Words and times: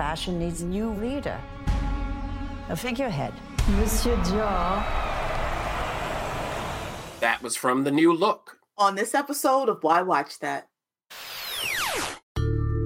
fashion 0.00 0.38
needs 0.38 0.62
a 0.62 0.66
new 0.66 0.94
leader, 0.94 1.38
a 2.70 2.74
figurehead. 2.74 3.34
Monsieur 3.76 4.16
Dior. 4.24 4.82
That 7.20 7.40
was 7.42 7.54
from 7.54 7.84
The 7.84 7.90
New 7.90 8.14
Look. 8.14 8.60
On 8.78 8.94
this 8.94 9.14
episode 9.14 9.68
of 9.68 9.82
Why 9.82 10.00
Watch 10.00 10.38
That. 10.38 10.68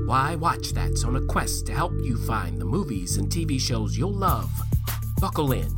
Why 0.06 0.34
Watch 0.34 0.72
That's 0.72 1.04
on 1.04 1.14
a 1.14 1.24
quest 1.26 1.66
to 1.66 1.72
help 1.72 1.92
you 2.02 2.16
find 2.26 2.60
the 2.60 2.64
movies 2.64 3.16
and 3.16 3.30
TV 3.30 3.60
shows 3.60 3.96
you'll 3.96 4.10
love. 4.10 4.50
Buckle 5.20 5.52
in. 5.52 5.72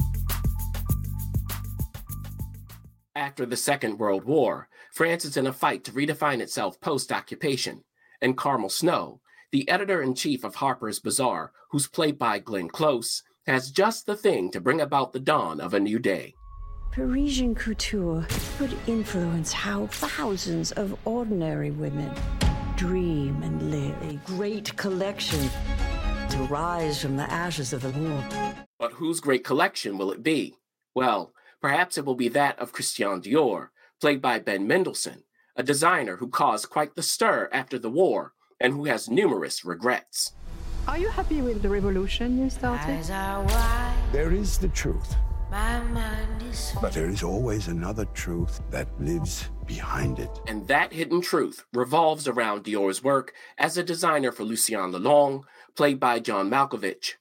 After 3.15 3.45
the 3.45 3.59
Second 3.59 3.99
World 3.99 4.25
War, 4.25 4.71
France 4.91 5.27
is 5.27 5.37
in 5.37 5.47
a 5.47 5.53
fight 5.53 5.85
to 5.85 5.93
redefine 5.93 6.41
itself 6.41 6.81
post 6.81 7.13
occupation, 7.13 7.85
and 8.23 8.39
Carmel 8.39 8.71
Snow, 8.71 9.21
the 9.57 9.71
editor 9.71 10.03
in 10.03 10.15
chief 10.15 10.45
of 10.45 10.57
Harper's 10.57 10.99
Bazaar, 10.99 11.51
who's 11.71 11.89
played 11.89 12.19
by 12.19 12.39
Glenn 12.39 12.69
Close, 12.69 13.23
has 13.47 13.71
just 13.71 14.05
the 14.05 14.15
thing 14.15 14.51
to 14.51 14.61
bring 14.61 14.83
about 14.83 15.15
the 15.15 15.19
dawn 15.19 15.63
of 15.63 15.73
a 15.73 15.81
new 15.81 15.99
day. 15.99 16.35
Parisian 16.93 17.55
couture 17.55 18.27
could 18.59 18.77
influence 18.87 19.55
how 19.55 19.87
thousands 19.87 20.73
of 20.73 20.95
ordinary 21.07 21.71
women 21.71 22.15
dream 22.77 23.43
and 23.43 23.71
live 23.71 23.97
a 24.03 24.21
great 24.27 24.77
collection 24.77 25.49
to 26.29 26.37
rise 26.51 27.01
from 27.01 27.17
the 27.17 27.33
ashes 27.33 27.73
of 27.73 27.81
the 27.81 27.99
war. 27.99 28.25
But 28.79 28.93
whose 28.93 29.21
great 29.21 29.43
collection 29.43 29.97
will 29.97 30.13
it 30.13 30.23
be? 30.23 30.57
Well, 30.95 31.33
perhaps 31.63 31.97
it 31.97 32.05
will 32.05 32.15
be 32.15 32.29
that 32.29 32.59
of 32.59 32.73
Christian 32.73 33.23
Dior, 33.23 33.69
played 34.03 34.21
by 34.21 34.39
Ben 34.39 34.67
Mendelsohn, 34.67 35.23
a 35.57 35.63
designer 35.63 36.17
who 36.17 36.29
caused 36.29 36.69
quite 36.69 36.95
the 36.95 37.03
stir 37.03 37.49
after 37.51 37.79
the 37.79 37.89
war 37.89 38.35
and 38.61 38.73
who 38.73 38.85
has 38.85 39.09
numerous 39.09 39.65
regrets. 39.65 40.33
Are 40.89 40.99
you 40.99 41.09
happy 41.09 41.43
with 41.43 41.63
the 41.63 41.69
revolution 41.69 42.39
you 42.39 42.49
started? 42.49 43.05
There 44.13 44.33
is 44.33 44.59
the 44.59 44.69
truth. 44.69 45.17
But 46.81 46.93
there 46.93 47.09
is 47.09 47.23
always 47.23 47.69
another 47.69 48.05
truth 48.07 48.61
that 48.71 48.89
lives 49.01 49.51
behind 49.67 50.19
it. 50.19 50.31
And 50.47 50.67
that 50.69 50.93
hidden 50.93 51.21
truth 51.21 51.65
revolves 51.73 52.29
around 52.29 52.65
Dior's 52.65 53.03
work 53.03 53.33
as 53.59 53.77
a 53.77 53.83
designer 53.83 54.33
for 54.33 54.45
Lucien 54.45 54.93
Lelong, 54.93 55.43
played 55.75 56.01
by 56.01 56.21
John 56.21 56.51
Malkovich. 56.51 57.15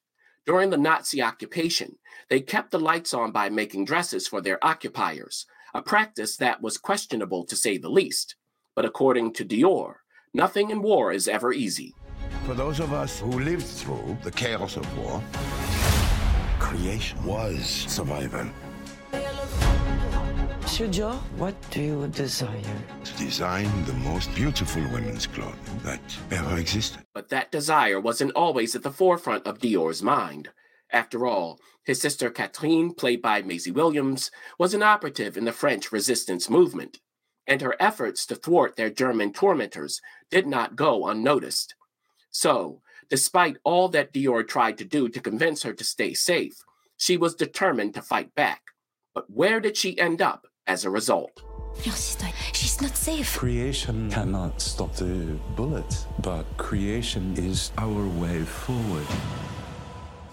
During 0.45 0.69
the 0.69 0.77
Nazi 0.77 1.21
occupation, 1.21 1.97
they 2.29 2.39
kept 2.39 2.71
the 2.71 2.79
lights 2.79 3.13
on 3.13 3.31
by 3.31 3.49
making 3.49 3.85
dresses 3.85 4.27
for 4.27 4.41
their 4.41 4.63
occupiers, 4.63 5.45
a 5.73 5.81
practice 5.81 6.38
that 6.38 6.61
was 6.61 6.77
questionable 6.77 7.45
to 7.45 7.55
say 7.55 7.77
the 7.77 7.89
least. 7.89 8.35
But 8.75 8.85
according 8.85 9.33
to 9.33 9.45
Dior, 9.45 9.95
nothing 10.36 10.69
in 10.69 10.81
war 10.81 11.14
is 11.14 11.28
ever 11.28 11.53
easy. 11.53 11.95
For 12.45 12.53
those 12.53 12.80
of 12.80 12.91
us 12.94 13.19
who 13.19 13.39
lived 13.39 13.66
through 13.66 14.17
the 14.22 14.31
chaos 14.31 14.75
of 14.75 14.86
war, 14.97 15.23
creation 16.59 17.23
was 17.23 17.66
survival. 17.88 18.45
Monsieur 20.61 20.88
Dior, 20.88 21.16
what 21.38 21.56
do 21.72 21.81
you 21.81 22.08
desire? 22.09 22.78
To 23.06 23.17
design 23.17 23.69
the 23.86 23.94
most 23.94 24.33
beautiful 24.36 24.81
women's 24.91 25.25
clothing 25.25 25.80
that 25.83 26.02
ever 26.31 26.58
existed. 26.58 27.06
But 27.13 27.30
that 27.30 27.52
desire 27.52 28.00
wasn't 28.00 28.33
always 28.36 28.75
at 28.75 28.83
the 28.83 28.91
forefront 28.91 29.47
of 29.47 29.59
Dior's 29.59 30.03
mind. 30.03 30.50
After 30.91 31.25
all, 31.25 31.59
his 31.83 32.02
sister 32.02 32.30
Catherine, 32.30 32.94
played 32.94 33.22
by 33.22 33.41
Maisie 33.41 33.72
Williams, 33.72 34.31
was 34.59 34.73
an 34.73 34.83
operative 34.83 35.38
in 35.38 35.45
the 35.45 35.53
French 35.53 35.91
resistance 35.91 36.50
movement, 36.50 37.00
and 37.47 37.61
her 37.61 37.75
efforts 37.79 38.25
to 38.27 38.35
thwart 38.35 38.75
their 38.75 38.89
German 38.89 39.33
tormentors 39.33 40.01
did 40.29 40.47
not 40.47 40.75
go 40.75 41.07
unnoticed. 41.07 41.75
So, 42.31 42.81
despite 43.09 43.57
all 43.63 43.88
that 43.89 44.13
Dior 44.13 44.47
tried 44.47 44.77
to 44.79 44.85
do 44.85 45.09
to 45.09 45.19
convince 45.19 45.63
her 45.63 45.73
to 45.73 45.83
stay 45.83 46.13
safe, 46.13 46.55
she 46.97 47.17
was 47.17 47.35
determined 47.35 47.93
to 47.93 48.01
fight 48.01 48.33
back. 48.35 48.61
But 49.13 49.29
where 49.29 49.59
did 49.59 49.77
she 49.77 49.99
end 49.99 50.21
up 50.21 50.47
as 50.67 50.85
a 50.85 50.89
result? 50.89 51.41
Your 51.83 51.93
sister, 51.93 52.28
she's 52.53 52.81
not 52.81 52.95
safe. 52.95 53.38
Creation 53.38 54.09
cannot 54.09 54.62
stop 54.62 54.95
the 54.95 55.38
bullet, 55.56 56.06
but 56.19 56.44
creation 56.57 57.35
is 57.38 57.72
our 57.77 58.07
way 58.19 58.44
forward. 58.44 59.06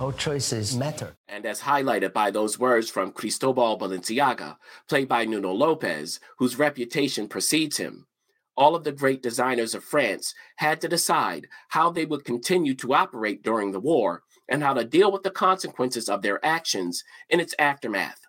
Our 0.03 0.13
choices 0.13 0.77
matter. 0.77 1.15
And 1.29 1.47
as 1.47 1.61
highlighted 1.61 2.13
by 2.13 2.33
those 2.33 2.59
words 2.59 2.91
from 2.91 3.13
Cristobal 3.13 3.79
Balenciaga, 3.79 4.57
played 4.89 5.07
by 5.07 5.25
Nuno 5.25 5.53
Lopes, 5.53 6.19
whose 6.39 6.59
reputation 6.59 7.29
precedes 7.29 7.77
him, 7.77 8.09
all 8.57 8.75
of 8.75 8.83
the 8.83 8.91
great 8.91 9.23
designers 9.23 9.77
of 9.77 9.85
France 9.85 10.35
had 10.57 10.81
to 10.81 10.89
decide 10.89 11.47
how 11.69 11.89
they 11.89 12.05
would 12.05 12.25
continue 12.25 12.75
to 12.75 12.95
operate 12.95 13.45
during 13.45 13.71
the 13.71 13.79
war 13.79 14.25
and 14.49 14.61
how 14.65 14.75
to 14.75 14.83
deal 14.83 15.13
with 15.13 15.23
the 15.23 15.31
consequences 15.31 16.09
of 16.09 16.23
their 16.23 16.45
actions 16.45 17.05
in 17.31 17.39
its 17.39 17.55
aftermath. 17.57 18.23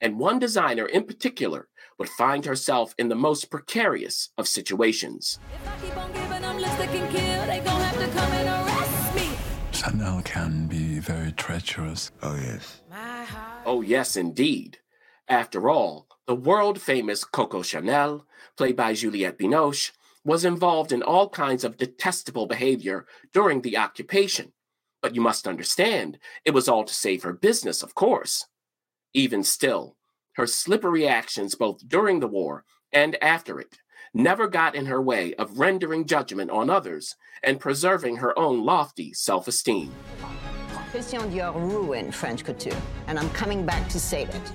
And 0.00 0.20
one 0.20 0.38
designer 0.38 0.86
in 0.86 1.02
particular 1.06 1.66
would 1.98 2.08
find 2.08 2.44
herself 2.44 2.94
in 2.98 3.08
the 3.08 3.16
most 3.16 3.50
precarious 3.50 4.30
of 4.38 4.46
situations. 4.46 5.40
Chanel 9.72 10.22
can 10.22 10.66
be 10.68 10.85
very 10.98 11.32
treacherous. 11.32 12.10
Oh, 12.22 12.36
yes. 12.36 12.82
Oh, 13.64 13.82
yes, 13.82 14.16
indeed. 14.16 14.78
After 15.28 15.68
all, 15.68 16.06
the 16.26 16.34
world 16.34 16.80
famous 16.80 17.24
Coco 17.24 17.62
Chanel, 17.62 18.26
played 18.56 18.76
by 18.76 18.94
Juliette 18.94 19.38
Binoche, 19.38 19.92
was 20.24 20.44
involved 20.44 20.92
in 20.92 21.02
all 21.02 21.28
kinds 21.28 21.64
of 21.64 21.76
detestable 21.76 22.46
behavior 22.46 23.06
during 23.32 23.62
the 23.62 23.76
occupation. 23.76 24.52
But 25.00 25.14
you 25.14 25.20
must 25.20 25.46
understand, 25.46 26.18
it 26.44 26.52
was 26.52 26.68
all 26.68 26.84
to 26.84 26.94
save 26.94 27.22
her 27.22 27.32
business, 27.32 27.82
of 27.82 27.94
course. 27.94 28.46
Even 29.14 29.44
still, 29.44 29.96
her 30.34 30.46
slippery 30.46 31.06
actions 31.06 31.54
both 31.54 31.88
during 31.88 32.20
the 32.20 32.26
war 32.26 32.64
and 32.92 33.16
after 33.22 33.60
it 33.60 33.78
never 34.12 34.48
got 34.48 34.74
in 34.74 34.86
her 34.86 35.00
way 35.00 35.34
of 35.34 35.58
rendering 35.58 36.06
judgment 36.06 36.50
on 36.50 36.70
others 36.70 37.16
and 37.42 37.60
preserving 37.60 38.16
her 38.16 38.36
own 38.38 38.64
lofty 38.64 39.12
self 39.12 39.46
esteem. 39.46 39.92
Christian 40.96 41.30
Dior 41.30 41.54
ruined 41.54 42.14
French 42.14 42.42
couture, 42.42 42.80
and 43.06 43.18
I'm 43.18 43.28
coming 43.32 43.66
back 43.66 43.86
to 43.90 44.00
save 44.00 44.30
it. 44.30 44.52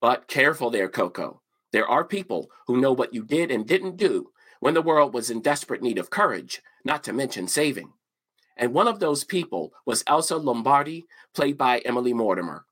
But 0.00 0.28
careful 0.28 0.70
there, 0.70 0.88
Coco. 0.88 1.42
There 1.72 1.86
are 1.86 2.04
people 2.04 2.50
who 2.66 2.80
know 2.80 2.94
what 2.94 3.12
you 3.12 3.22
did 3.22 3.50
and 3.50 3.66
didn't 3.66 3.98
do 3.98 4.30
when 4.60 4.72
the 4.72 4.80
world 4.80 5.12
was 5.12 5.28
in 5.28 5.42
desperate 5.42 5.82
need 5.82 5.98
of 5.98 6.08
courage, 6.08 6.62
not 6.86 7.04
to 7.04 7.12
mention 7.12 7.48
saving. 7.48 7.92
And 8.56 8.72
one 8.72 8.88
of 8.88 8.98
those 8.98 9.24
people 9.24 9.74
was 9.84 10.02
Elsa 10.06 10.38
Lombardi, 10.38 11.04
played 11.34 11.58
by 11.58 11.80
Emily 11.80 12.14
Mortimer. 12.14 12.64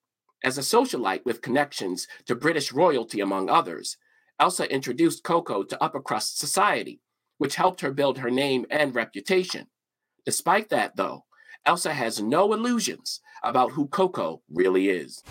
As 0.43 0.57
a 0.57 0.63
socialite 0.63 1.27
with 1.27 1.43
connections 1.43 2.09
to 2.25 2.35
British 2.35 2.73
royalty, 2.73 3.21
among 3.21 3.51
others, 3.51 3.99
Elsa 4.41 4.73
introduced 4.73 5.23
Coco 5.23 5.65
to 5.65 5.85
upper 5.85 6.01
crust 6.01 6.39
society, 6.39 7.03
which 7.37 7.57
helped 7.57 7.83
her 7.83 7.93
build 7.93 8.17
her 8.17 8.31
name 8.31 8.65
and 8.71 8.95
reputation. 8.95 9.67
Despite 10.25 10.71
that, 10.71 10.97
though, 10.97 11.27
Elsa 11.67 11.95
has 11.95 12.21
no 12.21 12.53
illusions 12.53 13.21
about 13.43 13.73
who 13.73 13.87
Coco 13.87 14.43
really 14.53 14.91
is. 14.91 15.23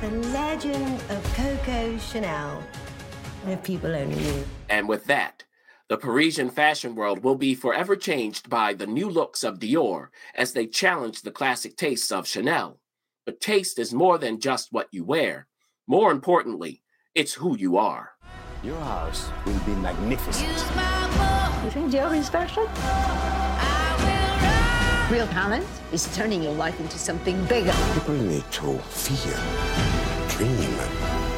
The 0.00 0.10
legend 0.10 1.02
of 1.10 1.22
Coco 1.34 1.98
Chanel. 1.98 2.62
If 3.46 3.62
people 3.62 3.94
only 3.94 4.16
knew. 4.16 4.44
And 4.70 4.88
with 4.88 5.04
that, 5.06 5.44
the 5.88 5.98
Parisian 5.98 6.48
fashion 6.48 6.94
world 6.94 7.22
will 7.22 7.34
be 7.34 7.54
forever 7.54 7.94
changed 7.94 8.48
by 8.48 8.72
the 8.72 8.86
new 8.86 9.10
looks 9.10 9.44
of 9.44 9.58
Dior 9.58 10.08
as 10.34 10.54
they 10.54 10.66
challenge 10.66 11.22
the 11.22 11.30
classic 11.30 11.76
tastes 11.76 12.10
of 12.10 12.26
Chanel. 12.26 12.80
But 13.26 13.40
taste 13.40 13.78
is 13.78 13.92
more 13.92 14.16
than 14.16 14.40
just 14.40 14.72
what 14.72 14.88
you 14.92 15.04
wear. 15.04 15.46
More 15.86 16.10
importantly, 16.10 16.82
it's 17.14 17.34
who 17.34 17.54
you 17.58 17.76
are. 17.76 18.12
Your 18.62 18.80
house 18.80 19.28
will 19.44 19.58
be 19.60 19.72
magnificent. 19.72 20.48
You 20.48 21.70
think 21.70 21.92
Dior 21.92 22.16
is 22.16 22.30
fashion? 22.30 23.49
Real 25.10 25.26
talent 25.26 25.66
is 25.90 26.06
turning 26.14 26.40
your 26.40 26.52
life 26.52 26.78
into 26.78 26.96
something 26.96 27.44
bigger. 27.46 27.74
People 27.94 28.14
need 28.14 28.44
to 28.52 28.78
feel, 28.78 29.40
dream, 30.28 30.76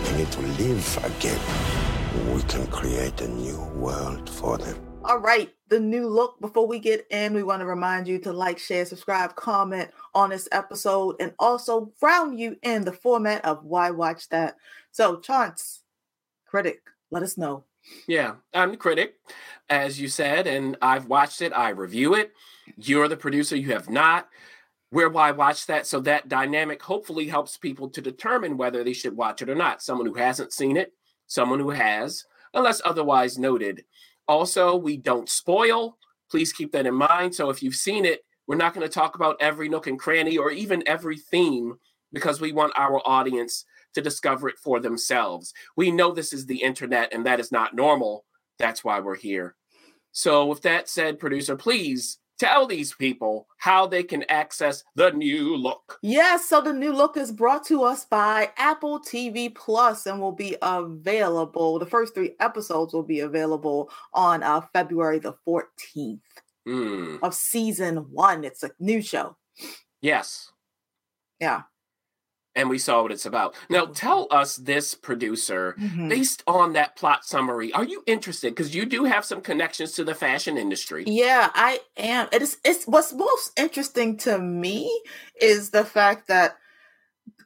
they 0.05 0.19
need 0.19 0.31
to 0.31 0.43
live 0.63 0.99
again. 1.03 1.41
We 2.35 2.43
can 2.43 2.67
create 2.67 3.19
a 3.23 3.29
new 3.29 3.59
world 3.75 4.29
for 4.29 4.59
them. 4.59 4.79
All 5.07 5.21
right, 5.21 5.55
the 5.71 5.81
new 5.81 6.07
look. 6.07 6.39
Before 6.39 6.67
we 6.67 6.81
get 6.81 7.07
in, 7.11 7.33
we 7.33 7.43
want 7.43 7.61
to 7.61 7.67
remind 7.67 8.07
you 8.07 8.19
to 8.19 8.33
like, 8.35 8.59
share, 8.59 8.85
subscribe, 8.85 9.37
comment 9.37 9.91
on 10.15 10.29
this 10.29 10.51
episode, 10.53 11.17
and 11.19 11.33
also 11.39 11.95
ground 11.99 12.39
you 12.39 12.59
in 12.63 12.85
the 12.85 12.93
format 12.93 13.43
of 13.43 13.65
Why 13.65 13.91
Watch 13.91 14.29
That. 14.29 14.57
So, 14.91 15.19
Chance, 15.19 15.81
critic, 16.45 16.83
let 17.11 17.23
us 17.23 17.39
know. 17.39 17.65
Yeah, 18.07 18.35
I'm 18.53 18.73
the 18.73 18.77
critic, 18.77 19.15
as 19.71 19.99
you 19.99 20.09
said, 20.09 20.47
and 20.47 20.77
I've 20.83 21.07
watched 21.07 21.41
it. 21.41 21.55
I 21.55 21.71
review 21.71 22.15
it. 22.15 22.33
You're 22.77 23.09
the 23.09 23.17
producer. 23.17 23.57
You 23.57 23.73
have 23.73 23.91
not. 23.91 24.29
Where 24.91 25.09
why 25.09 25.31
watch 25.33 25.67
that? 25.67 25.87
So 25.87 26.01
that 26.01 26.29
dynamic 26.29 26.83
hopefully 26.83 27.27
helps 27.27 27.57
people 27.57 27.89
to 27.91 28.01
determine 28.03 28.57
whether 28.59 28.85
they 28.85 28.93
should 28.93 29.17
watch 29.17 29.43
it 29.43 29.49
or 29.49 29.55
not. 29.55 29.83
Someone 29.83 30.07
who 30.07 30.15
hasn't 30.15 30.53
seen 30.53 30.77
it, 30.77 30.93
someone 31.27 31.61
who 31.61 31.71
has, 31.71 32.25
unless 32.55 32.83
otherwise 32.85 33.39
noted. 33.39 33.85
Also, 34.29 34.77
we 34.77 34.97
don't 34.97 35.29
spoil. 35.29 35.97
Please 36.31 36.53
keep 36.53 36.73
that 36.73 36.87
in 36.87 36.95
mind. 36.95 37.35
So 37.35 37.51
if 37.51 37.63
you've 37.63 37.75
seen 37.75 38.05
it, 38.05 38.23
We're 38.47 38.57
not 38.57 38.75
going 38.75 38.87
to 38.87 38.93
talk 38.93 39.15
about 39.15 39.37
every 39.41 39.69
nook 39.69 39.87
and 39.87 39.99
cranny 39.99 40.37
or 40.37 40.51
even 40.51 40.83
every 40.87 41.17
theme 41.17 41.77
because 42.13 42.41
we 42.41 42.53
want 42.53 42.73
our 42.77 43.01
audience 43.07 43.65
to 43.95 44.03
discover 44.03 44.49
it 44.49 44.59
for 44.59 44.81
themselves. 44.81 45.55
We 45.77 45.91
know 45.91 46.13
this 46.13 46.33
is 46.33 46.47
the 46.47 46.63
internet 46.63 47.13
and 47.13 47.25
that 47.27 47.41
is 47.41 47.53
not 47.53 47.75
normal. 47.75 48.25
That's 48.59 48.85
why 48.85 49.01
we're 49.01 49.17
here. 49.17 49.55
So, 50.13 50.45
with 50.47 50.63
that 50.63 50.89
said, 50.89 51.19
producer, 51.19 51.57
please 51.57 52.19
tell 52.39 52.67
these 52.67 52.95
people 52.95 53.47
how 53.59 53.87
they 53.87 54.03
can 54.03 54.25
access 54.29 54.83
the 54.97 55.11
new 55.13 55.57
look. 55.57 55.99
Yes, 56.03 56.49
so 56.49 56.61
the 56.61 56.73
new 56.73 56.93
look 56.93 57.17
is 57.17 57.31
brought 57.33 57.65
to 57.67 57.83
us 57.85 58.05
by 58.05 58.51
Apple 58.57 59.01
TV 59.01 59.55
Plus 59.55 60.07
and 60.07 60.21
will 60.21 60.33
be 60.33 60.57
available. 60.63 61.79
The 61.79 61.87
first 61.87 62.15
three 62.15 62.35
episodes 62.41 62.93
will 62.95 63.03
be 63.03 63.21
available 63.21 63.91
on 64.13 64.43
uh, 64.43 64.63
February 64.73 65.19
the 65.19 65.35
14th 65.47 66.21
Mm, 66.67 67.19
of 67.25 67.35
season 67.35 67.97
one. 68.13 68.45
It's 68.45 68.63
a 68.63 68.71
new 68.79 69.03
show. 69.03 69.37
yes. 70.01 70.53
Yeah. 71.41 71.63
And 72.55 72.69
we 72.69 72.79
saw 72.79 73.03
what 73.03 73.13
it's 73.13 73.25
about. 73.25 73.55
Now, 73.71 73.87
tell 73.87 74.27
us 74.31 74.57
this, 74.57 74.95
producer, 74.95 75.75
Mhm. 75.79 76.11
based 76.11 76.43
on 76.47 76.75
that 76.75 76.97
plot 76.97 77.25
summary, 77.25 77.73
are 77.73 77.85
you 77.85 78.03
interested? 78.07 78.55
Because 78.55 78.75
you 78.75 78.85
do 78.85 79.05
have 79.05 79.25
some 79.25 79.41
connections 79.41 79.93
to 79.93 80.05
the 80.05 80.15
fashion 80.15 80.59
industry. 80.59 81.05
Yeah, 81.07 81.51
I 81.55 81.81
am. 81.97 82.29
It 82.31 82.43
is 82.43 82.59
it's 82.65 82.85
what's 82.87 83.13
most 83.15 83.59
interesting 83.59 84.19
to 84.19 84.39
me 84.39 84.91
is 85.41 85.71
the 85.71 85.85
fact 85.85 86.29
that 86.29 86.57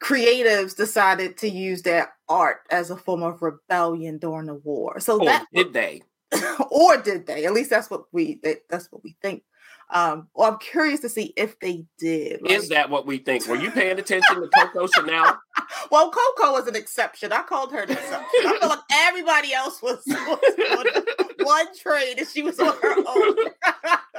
creatives 0.00 0.76
decided 0.76 1.36
to 1.38 1.48
use 1.48 1.82
their 1.82 2.12
art 2.28 2.62
as 2.70 2.90
a 2.90 2.96
form 2.96 3.22
of 3.22 3.40
rebellion 3.42 4.18
during 4.18 4.46
the 4.46 4.54
war. 4.54 4.98
So 5.00 5.20
Or 5.20 5.24
that 5.26 5.46
did 5.54 5.72
they? 5.72 6.02
or 6.70 6.96
did 6.96 7.26
they? 7.26 7.44
At 7.46 7.52
least 7.52 7.70
that's 7.70 7.88
what 7.90 8.04
we 8.12 8.40
that's 8.68 8.90
what 8.90 9.04
we 9.04 9.16
think. 9.22 9.44
Um, 9.90 10.28
well, 10.34 10.50
I'm 10.52 10.58
curious 10.58 11.00
to 11.00 11.08
see 11.08 11.32
if 11.36 11.58
they 11.60 11.86
did. 11.98 12.40
Is 12.50 12.68
that 12.70 12.90
what 12.90 13.06
we 13.06 13.18
think? 13.18 13.46
Were 13.46 13.54
you 13.56 13.70
paying 13.70 13.98
attention 13.98 14.40
to 14.40 14.48
Coco 14.48 14.86
Chanel? 14.88 15.38
Well, 15.90 16.10
Coco 16.10 16.52
was 16.52 16.66
an 16.68 16.76
exception. 16.76 17.32
I 17.32 17.42
called 17.42 17.72
her 17.72 17.80
an 17.80 17.90
exception. 17.90 18.40
I 18.44 18.56
feel 18.60 18.68
like 18.68 18.78
everybody 18.92 19.52
else 19.52 19.80
was, 19.82 20.00
was 20.06 20.96
on 21.38 21.44
one 21.44 21.66
trade 21.76 22.18
and 22.18 22.26
she 22.26 22.42
was 22.42 22.58
on 22.60 22.74
her 22.80 22.96
own. 23.06 23.36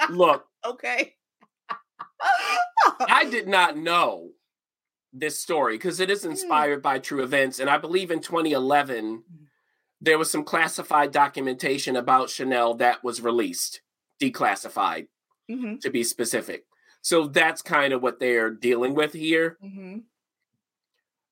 Look, 0.10 0.46
okay. 0.66 1.14
I 3.08 3.26
did 3.30 3.48
not 3.48 3.78
know 3.78 4.32
this 5.14 5.40
story 5.40 5.76
because 5.76 6.00
it 6.00 6.10
is 6.10 6.24
Hmm. 6.24 6.32
inspired 6.32 6.82
by 6.82 7.00
true 7.00 7.24
events. 7.24 7.60
And 7.60 7.70
I 7.70 7.78
believe 7.78 8.12
in 8.12 8.20
2011, 8.20 9.24
there 10.02 10.18
was 10.18 10.30
some 10.32 10.44
classified 10.44 11.12
documentation 11.12 11.96
about 11.96 12.30
Chanel 12.30 12.74
that 12.76 13.04
was 13.04 13.22
released, 13.22 13.82
declassified 14.22 15.08
Mhm, 15.50 15.80
to 15.82 15.90
be 15.90 16.04
specific. 16.04 16.66
So 17.02 17.28
that's 17.28 17.62
kind 17.62 17.94
of 17.94 18.02
what 18.02 18.20
they're 18.20 18.50
dealing 18.52 18.94
with 18.96 19.14
here. 19.14 19.58
mhm. 19.64 20.04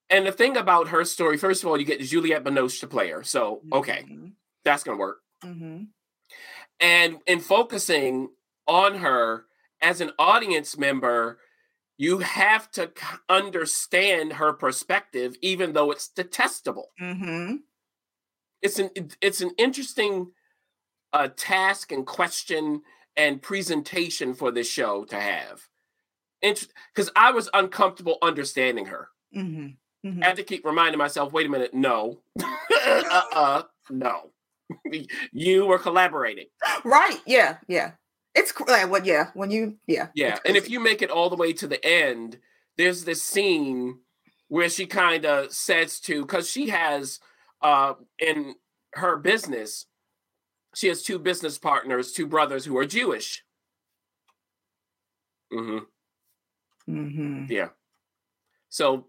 And 0.09 0.27
the 0.27 0.31
thing 0.31 0.55
about 0.55 0.89
her 0.89 1.03
story, 1.03 1.37
first 1.37 1.63
of 1.63 1.69
all, 1.69 1.79
you 1.79 1.85
get 1.85 1.99
Juliette 2.01 2.43
Binoche 2.43 2.79
to 2.81 2.87
play 2.87 3.09
her. 3.09 3.23
So, 3.23 3.61
okay, 3.73 4.05
that's 4.63 4.83
going 4.83 4.97
to 4.97 4.99
work. 4.99 5.21
Mhm. 5.43 5.87
And 6.79 7.19
in 7.25 7.39
focusing 7.39 8.29
on 8.67 8.95
her 8.95 9.47
as 9.81 10.01
an 10.01 10.11
audience 10.19 10.77
member, 10.77 11.39
you 11.97 12.19
have 12.19 12.69
to 12.71 12.91
understand 13.29 14.33
her 14.33 14.53
perspective, 14.53 15.35
even 15.41 15.73
though 15.73 15.91
it's 15.91 16.07
detestable. 16.09 16.91
Mhm. 17.01 17.63
It's 18.61 18.79
an 18.79 18.89
it's 19.21 19.41
an 19.41 19.51
interesting 19.57 20.33
uh, 21.13 21.29
task 21.35 21.91
and 21.91 22.05
question 22.05 22.83
and 23.17 23.41
presentation 23.41 24.33
for 24.33 24.51
this 24.51 24.69
show 24.69 25.05
to 25.05 25.19
have, 25.19 25.61
because 26.41 27.11
I 27.15 27.31
was 27.31 27.49
uncomfortable 27.53 28.17
understanding 28.21 28.85
her. 28.87 29.09
Mhm. 29.35 29.75
I 30.05 30.25
had 30.27 30.35
to 30.35 30.43
keep 30.43 30.65
reminding 30.65 30.99
myself, 30.99 31.33
wait 31.33 31.47
a 31.47 31.49
minute, 31.49 31.73
no, 31.73 32.21
uh-uh, 32.41 33.63
no, 33.89 34.31
you 35.31 35.65
were 35.65 35.79
collaborating. 35.79 36.47
Right. 36.83 37.19
Yeah. 37.25 37.57
Yeah. 37.67 37.91
It's 38.35 38.53
like 38.67 38.89
what? 38.89 39.05
Yeah. 39.05 39.31
When 39.33 39.49
you. 39.49 39.77
Yeah. 39.87 40.09
Yeah, 40.13 40.37
and 40.45 40.57
if 40.57 40.69
you 40.69 40.79
make 40.79 41.01
it 41.01 41.09
all 41.09 41.29
the 41.29 41.35
way 41.37 41.53
to 41.53 41.67
the 41.67 41.83
end, 41.85 42.39
there's 42.77 43.05
this 43.05 43.23
scene 43.23 43.99
where 44.49 44.69
she 44.69 44.85
kind 44.85 45.25
of 45.25 45.51
says 45.53 45.99
to, 46.01 46.21
because 46.21 46.49
she 46.49 46.69
has 46.69 47.19
uh 47.61 47.93
in 48.19 48.55
her 48.93 49.17
business, 49.17 49.85
she 50.75 50.87
has 50.87 51.01
two 51.01 51.17
business 51.17 51.57
partners, 51.57 52.11
two 52.11 52.27
brothers 52.27 52.65
who 52.65 52.77
are 52.77 52.85
Jewish. 52.85 53.43
Mm-hmm. 55.51 56.93
Mm-hmm. 56.93 57.51
Yeah. 57.51 57.69
So 58.69 59.05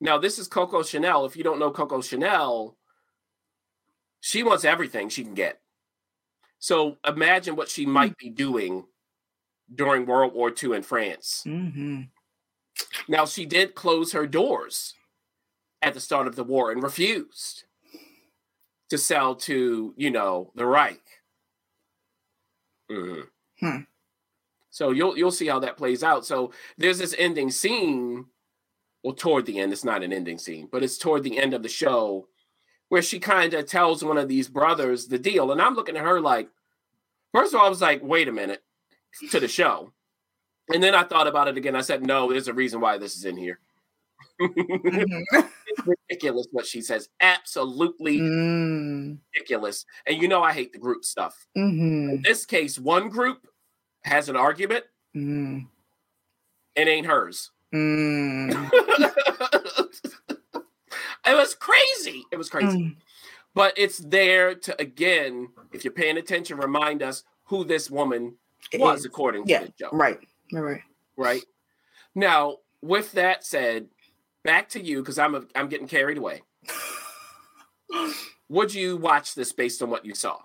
now 0.00 0.18
this 0.18 0.38
is 0.38 0.46
Coco 0.46 0.82
Chanel. 0.82 1.24
If 1.24 1.36
you 1.36 1.42
don't 1.42 1.58
know 1.58 1.70
Coco 1.70 2.02
Chanel, 2.02 2.76
she 4.20 4.42
wants 4.42 4.64
everything 4.64 5.08
she 5.08 5.24
can 5.24 5.34
get. 5.34 5.60
So 6.58 6.98
imagine 7.06 7.56
what 7.56 7.68
she 7.68 7.86
might 7.86 8.16
be 8.16 8.30
doing 8.30 8.84
during 9.74 10.06
World 10.06 10.34
War 10.34 10.52
II 10.62 10.76
in 10.76 10.82
France. 10.82 11.44
Mm-hmm. 11.46 12.02
Now 13.08 13.24
she 13.24 13.46
did 13.46 13.74
close 13.74 14.12
her 14.12 14.26
doors 14.26 14.94
at 15.80 15.94
the 15.94 16.00
start 16.00 16.26
of 16.26 16.36
the 16.36 16.44
war 16.44 16.70
and 16.70 16.82
refused 16.82 17.64
to 18.90 18.98
sell 18.98 19.34
to, 19.34 19.94
you 19.96 20.10
know, 20.10 20.50
the 20.54 20.66
Reich. 20.66 21.00
Mhm. 22.90 23.28
Hmm. 23.60 23.78
So 24.70 24.90
you'll 24.90 25.16
you'll 25.16 25.30
see 25.30 25.46
how 25.46 25.60
that 25.60 25.76
plays 25.76 26.02
out. 26.02 26.26
So 26.26 26.52
there's 26.76 26.98
this 26.98 27.14
ending 27.18 27.50
scene, 27.50 28.26
well, 29.02 29.14
toward 29.14 29.46
the 29.46 29.60
end, 29.60 29.72
it's 29.72 29.84
not 29.84 30.02
an 30.02 30.12
ending 30.12 30.38
scene, 30.38 30.68
but 30.70 30.82
it's 30.82 30.98
toward 30.98 31.22
the 31.22 31.38
end 31.38 31.54
of 31.54 31.62
the 31.62 31.68
show 31.68 32.28
where 32.88 33.02
she 33.02 33.18
kind 33.18 33.54
of 33.54 33.66
tells 33.66 34.04
one 34.04 34.18
of 34.18 34.28
these 34.28 34.48
brothers 34.48 35.06
the 35.06 35.18
deal. 35.18 35.52
And 35.52 35.60
I'm 35.62 35.74
looking 35.74 35.96
at 35.96 36.04
her 36.04 36.20
like, 36.20 36.48
first 37.32 37.54
of 37.54 37.60
all, 37.60 37.66
I 37.66 37.70
was 37.70 37.80
like, 37.80 38.02
wait 38.02 38.28
a 38.28 38.32
minute 38.32 38.62
to 39.30 39.40
the 39.40 39.48
show. 39.48 39.92
And 40.72 40.82
then 40.82 40.94
I 40.94 41.04
thought 41.04 41.26
about 41.26 41.48
it 41.48 41.56
again. 41.56 41.76
I 41.76 41.80
said, 41.82 42.02
no, 42.06 42.30
there's 42.30 42.48
a 42.48 42.54
reason 42.54 42.80
why 42.80 42.98
this 42.98 43.16
is 43.16 43.24
in 43.24 43.36
here. 43.36 43.58
it's 44.38 45.48
ridiculous 45.86 46.46
what 46.52 46.66
she 46.66 46.80
says. 46.80 47.08
Absolutely 47.20 48.18
Mm. 48.18 49.18
ridiculous. 49.34 49.84
And 50.06 50.20
you 50.20 50.28
know, 50.28 50.42
I 50.42 50.52
hate 50.52 50.72
the 50.72 50.78
group 50.78 51.04
stuff. 51.04 51.46
Mhm. 51.56 52.14
In 52.16 52.22
this 52.22 52.44
case, 52.46 52.78
one 52.78 53.08
group 53.08 53.46
has 54.04 54.28
an 54.28 54.36
argument, 54.36 54.84
Mm. 55.16 55.66
it 56.74 56.88
ain't 56.88 57.06
hers. 57.06 57.50
Mm. 57.74 58.50
it 61.26 61.34
was 61.34 61.54
crazy. 61.54 62.24
It 62.30 62.36
was 62.36 62.48
crazy. 62.50 62.78
Mm. 62.78 62.96
But 63.54 63.74
it's 63.76 63.98
there 63.98 64.54
to 64.54 64.80
again, 64.80 65.48
if 65.72 65.84
you're 65.84 65.92
paying 65.92 66.16
attention, 66.18 66.56
remind 66.58 67.02
us 67.02 67.24
who 67.44 67.64
this 67.64 67.90
woman 67.90 68.36
It 68.72 68.80
was 68.80 69.00
is. 69.00 69.06
according 69.06 69.44
Yeah. 69.46 69.60
to 69.60 69.66
the 69.66 69.72
show. 69.80 69.90
Right. 69.92 70.18
Right. 70.52 70.82
Right. 71.16 71.44
Now, 72.14 72.58
with 72.82 73.12
that 73.12 73.44
said, 73.44 73.88
back 74.44 74.68
to 74.70 74.80
you 74.80 75.00
because 75.00 75.18
I'm 75.18 75.34
a, 75.34 75.44
I'm 75.54 75.68
getting 75.68 75.88
carried 75.88 76.18
away. 76.18 76.42
Would 78.48 78.74
you 78.74 78.96
watch 78.96 79.34
this 79.34 79.52
based 79.52 79.82
on 79.82 79.90
what 79.90 80.04
you 80.04 80.14
saw? 80.14 80.38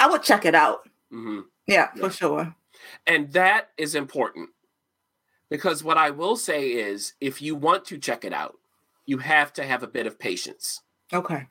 I 0.00 0.08
would 0.08 0.22
check 0.22 0.44
it 0.44 0.54
out. 0.54 0.88
hmm 1.10 1.40
Yeah, 1.66 1.88
Yeah. 1.94 2.00
for 2.02 2.10
sure. 2.10 2.54
And 3.06 3.32
that 3.32 3.70
is 3.76 3.94
important 3.96 4.50
because 5.50 5.82
what 5.82 5.98
I 5.98 6.10
will 6.10 6.36
say 6.36 6.68
is 6.70 7.14
if 7.20 7.42
you 7.42 7.56
want 7.56 7.84
to 7.86 7.98
check 7.98 8.24
it 8.24 8.32
out, 8.32 8.54
you 9.06 9.18
have 9.18 9.52
to 9.54 9.64
have 9.64 9.82
a 9.82 9.86
bit 9.88 10.06
of 10.06 10.18
patience. 10.18 10.82
Okay. 11.12 11.48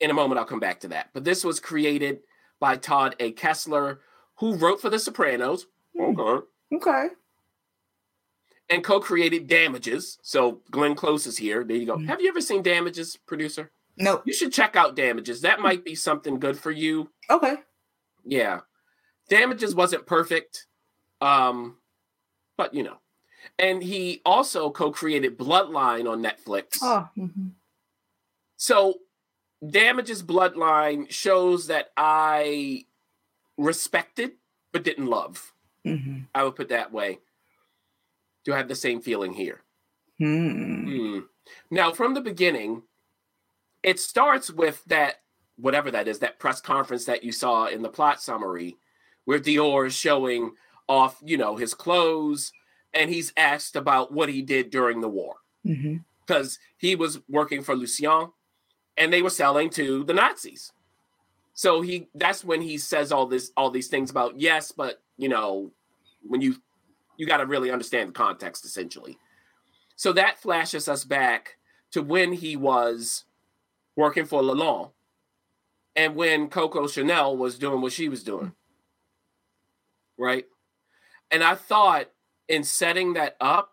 In 0.00 0.10
a 0.10 0.14
moment, 0.14 0.38
I'll 0.38 0.44
come 0.46 0.60
back 0.60 0.80
to 0.80 0.88
that. 0.88 1.10
But 1.12 1.24
this 1.24 1.44
was 1.44 1.60
created 1.60 2.20
by 2.60 2.76
Todd 2.76 3.14
A. 3.20 3.32
Kessler, 3.32 4.00
who 4.38 4.56
wrote 4.56 4.80
for 4.80 4.90
The 4.90 4.98
Sopranos. 4.98 5.66
Okay. 6.00 6.46
Okay. 6.74 7.06
And 8.70 8.84
co 8.84 9.00
created 9.00 9.46
Damages. 9.46 10.18
So 10.22 10.60
Glenn 10.70 10.94
Close 10.94 11.26
is 11.26 11.38
here. 11.38 11.64
There 11.64 11.76
you 11.76 11.86
go. 11.86 11.98
Have 11.98 12.20
you 12.20 12.28
ever 12.28 12.40
seen 12.40 12.62
Damages, 12.62 13.16
producer? 13.16 13.70
Nope. 13.96 14.22
You 14.26 14.32
should 14.32 14.52
check 14.52 14.76
out 14.76 14.94
Damages. 14.94 15.40
That 15.40 15.60
might 15.60 15.84
be 15.84 15.94
something 15.94 16.38
good 16.38 16.58
for 16.58 16.70
you. 16.70 17.10
Okay. 17.30 17.56
Yeah. 18.24 18.60
Damages 19.28 19.74
wasn't 19.74 20.06
perfect. 20.06 20.66
Um, 21.20 21.78
but 22.56 22.74
you 22.74 22.82
know. 22.82 22.98
And 23.58 23.82
he 23.82 24.20
also 24.26 24.70
co-created 24.70 25.38
Bloodline 25.38 26.08
on 26.10 26.22
Netflix. 26.22 26.78
Oh. 26.82 27.08
mhm. 27.16 27.52
So 28.56 28.94
Damages 29.66 30.22
Bloodline 30.22 31.10
shows 31.10 31.68
that 31.68 31.90
I 31.96 32.84
respected 33.56 34.32
but 34.72 34.84
didn't 34.84 35.06
love. 35.06 35.54
Mhm. 35.86 36.26
I 36.34 36.44
would 36.44 36.54
put 36.56 36.68
that 36.68 36.92
way. 36.92 37.20
Do 38.48 38.54
I 38.54 38.56
have 38.56 38.68
the 38.68 38.74
same 38.74 39.02
feeling 39.02 39.34
here? 39.34 39.60
Hmm. 40.16 40.86
Hmm. 40.86 41.18
Now, 41.70 41.92
from 41.92 42.14
the 42.14 42.22
beginning, 42.22 42.82
it 43.82 44.00
starts 44.00 44.50
with 44.50 44.82
that, 44.86 45.16
whatever 45.58 45.90
that 45.90 46.08
is, 46.08 46.20
that 46.20 46.38
press 46.38 46.58
conference 46.58 47.04
that 47.04 47.22
you 47.22 47.30
saw 47.30 47.66
in 47.66 47.82
the 47.82 47.90
plot 47.90 48.22
summary, 48.22 48.78
where 49.26 49.38
Dior 49.38 49.88
is 49.88 49.94
showing 49.94 50.52
off, 50.88 51.20
you 51.22 51.36
know, 51.36 51.56
his 51.56 51.74
clothes, 51.74 52.54
and 52.94 53.10
he's 53.10 53.34
asked 53.36 53.76
about 53.76 54.12
what 54.12 54.30
he 54.30 54.40
did 54.40 54.70
during 54.70 55.02
the 55.02 55.10
war 55.10 55.34
because 56.26 56.58
he 56.78 56.96
was 56.96 57.20
working 57.28 57.60
for 57.62 57.76
Lucien, 57.76 58.32
and 58.96 59.12
they 59.12 59.20
were 59.20 59.28
selling 59.28 59.68
to 59.68 60.04
the 60.04 60.14
Nazis. 60.14 60.72
So 61.52 61.82
he 61.82 62.08
that's 62.14 62.42
when 62.42 62.62
he 62.62 62.78
says 62.78 63.12
all 63.12 63.26
this 63.26 63.52
all 63.58 63.68
these 63.68 63.88
things 63.88 64.10
about 64.10 64.40
yes, 64.40 64.72
but 64.72 65.02
you 65.18 65.28
know, 65.28 65.70
when 66.22 66.40
you 66.40 66.56
you 67.18 67.26
got 67.26 67.38
to 67.38 67.46
really 67.46 67.70
understand 67.70 68.08
the 68.08 68.12
context 68.14 68.64
essentially. 68.64 69.18
So 69.96 70.12
that 70.14 70.40
flashes 70.40 70.88
us 70.88 71.04
back 71.04 71.58
to 71.90 72.00
when 72.00 72.32
he 72.32 72.56
was 72.56 73.24
working 73.96 74.24
for 74.24 74.40
Lelong 74.40 74.92
and 75.96 76.14
when 76.14 76.48
Coco 76.48 76.86
Chanel 76.86 77.36
was 77.36 77.58
doing 77.58 77.82
what 77.82 77.92
she 77.92 78.08
was 78.08 78.22
doing. 78.22 78.52
Right? 80.16 80.46
And 81.30 81.42
I 81.42 81.56
thought 81.56 82.10
in 82.48 82.62
setting 82.62 83.14
that 83.14 83.36
up 83.40 83.72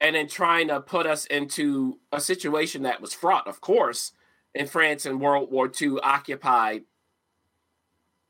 and 0.00 0.14
in 0.14 0.28
trying 0.28 0.68
to 0.68 0.80
put 0.80 1.06
us 1.06 1.26
into 1.26 1.98
a 2.12 2.20
situation 2.20 2.84
that 2.84 3.00
was 3.00 3.12
fraught, 3.12 3.48
of 3.48 3.60
course, 3.60 4.12
in 4.54 4.66
France 4.66 5.04
in 5.04 5.18
World 5.18 5.50
War 5.50 5.70
II 5.80 5.98
occupied, 6.02 6.84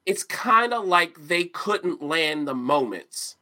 it's 0.07 0.25
kind 0.25 0.73
of 0.73 0.87
like 0.87 1.29
they 1.29 1.45
couldn't 1.45 2.03
land 2.03 2.49
the 2.49 2.55
moments. 2.55 3.37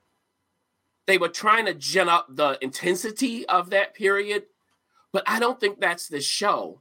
They 1.06 1.18
were 1.18 1.28
trying 1.28 1.66
to 1.66 1.74
gin 1.74 2.08
up 2.08 2.26
the 2.28 2.58
intensity 2.60 3.46
of 3.46 3.70
that 3.70 3.94
period, 3.94 4.44
but 5.12 5.22
I 5.26 5.38
don't 5.38 5.60
think 5.60 5.80
that's 5.80 6.08
the 6.08 6.20
show. 6.20 6.80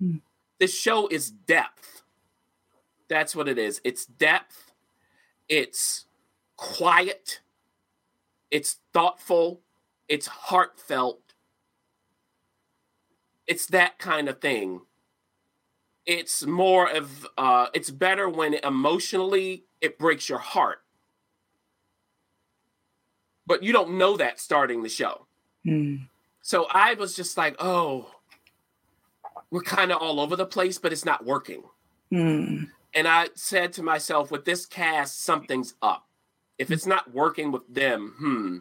Hmm. 0.00 0.16
This 0.58 0.78
show 0.78 1.08
is 1.08 1.30
depth. 1.30 2.02
That's 3.08 3.36
what 3.36 3.48
it 3.48 3.58
is. 3.58 3.80
It's 3.84 4.06
depth. 4.06 4.72
It's 5.48 6.06
quiet. 6.56 7.40
It's 8.50 8.78
thoughtful. 8.92 9.60
It's 10.08 10.26
heartfelt. 10.26 11.20
It's 13.46 13.66
that 13.66 13.98
kind 13.98 14.28
of 14.28 14.40
thing. 14.40 14.82
It's 16.06 16.46
more 16.46 16.90
of 16.90 17.26
uh 17.36 17.66
it's 17.74 17.90
better 17.90 18.28
when 18.28 18.54
emotionally 18.54 19.64
it 19.80 19.98
breaks 19.98 20.28
your 20.28 20.38
heart. 20.38 20.83
But 23.46 23.62
you 23.62 23.72
don't 23.72 23.98
know 23.98 24.16
that 24.16 24.40
starting 24.40 24.82
the 24.82 24.88
show. 24.88 25.26
Mm. 25.66 26.08
So 26.42 26.66
I 26.70 26.94
was 26.94 27.14
just 27.14 27.36
like, 27.36 27.56
oh, 27.58 28.10
we're 29.50 29.62
kind 29.62 29.92
of 29.92 29.98
all 29.98 30.20
over 30.20 30.36
the 30.36 30.46
place, 30.46 30.78
but 30.78 30.92
it's 30.92 31.04
not 31.04 31.24
working. 31.24 31.62
Mm. 32.12 32.68
And 32.94 33.08
I 33.08 33.28
said 33.34 33.72
to 33.74 33.82
myself, 33.82 34.30
with 34.30 34.44
this 34.44 34.66
cast, 34.66 35.22
something's 35.22 35.74
up. 35.82 36.06
If 36.58 36.70
it's 36.70 36.86
not 36.86 37.12
working 37.12 37.50
with 37.50 37.62
them, 37.72 38.14
hmm. 38.18 38.58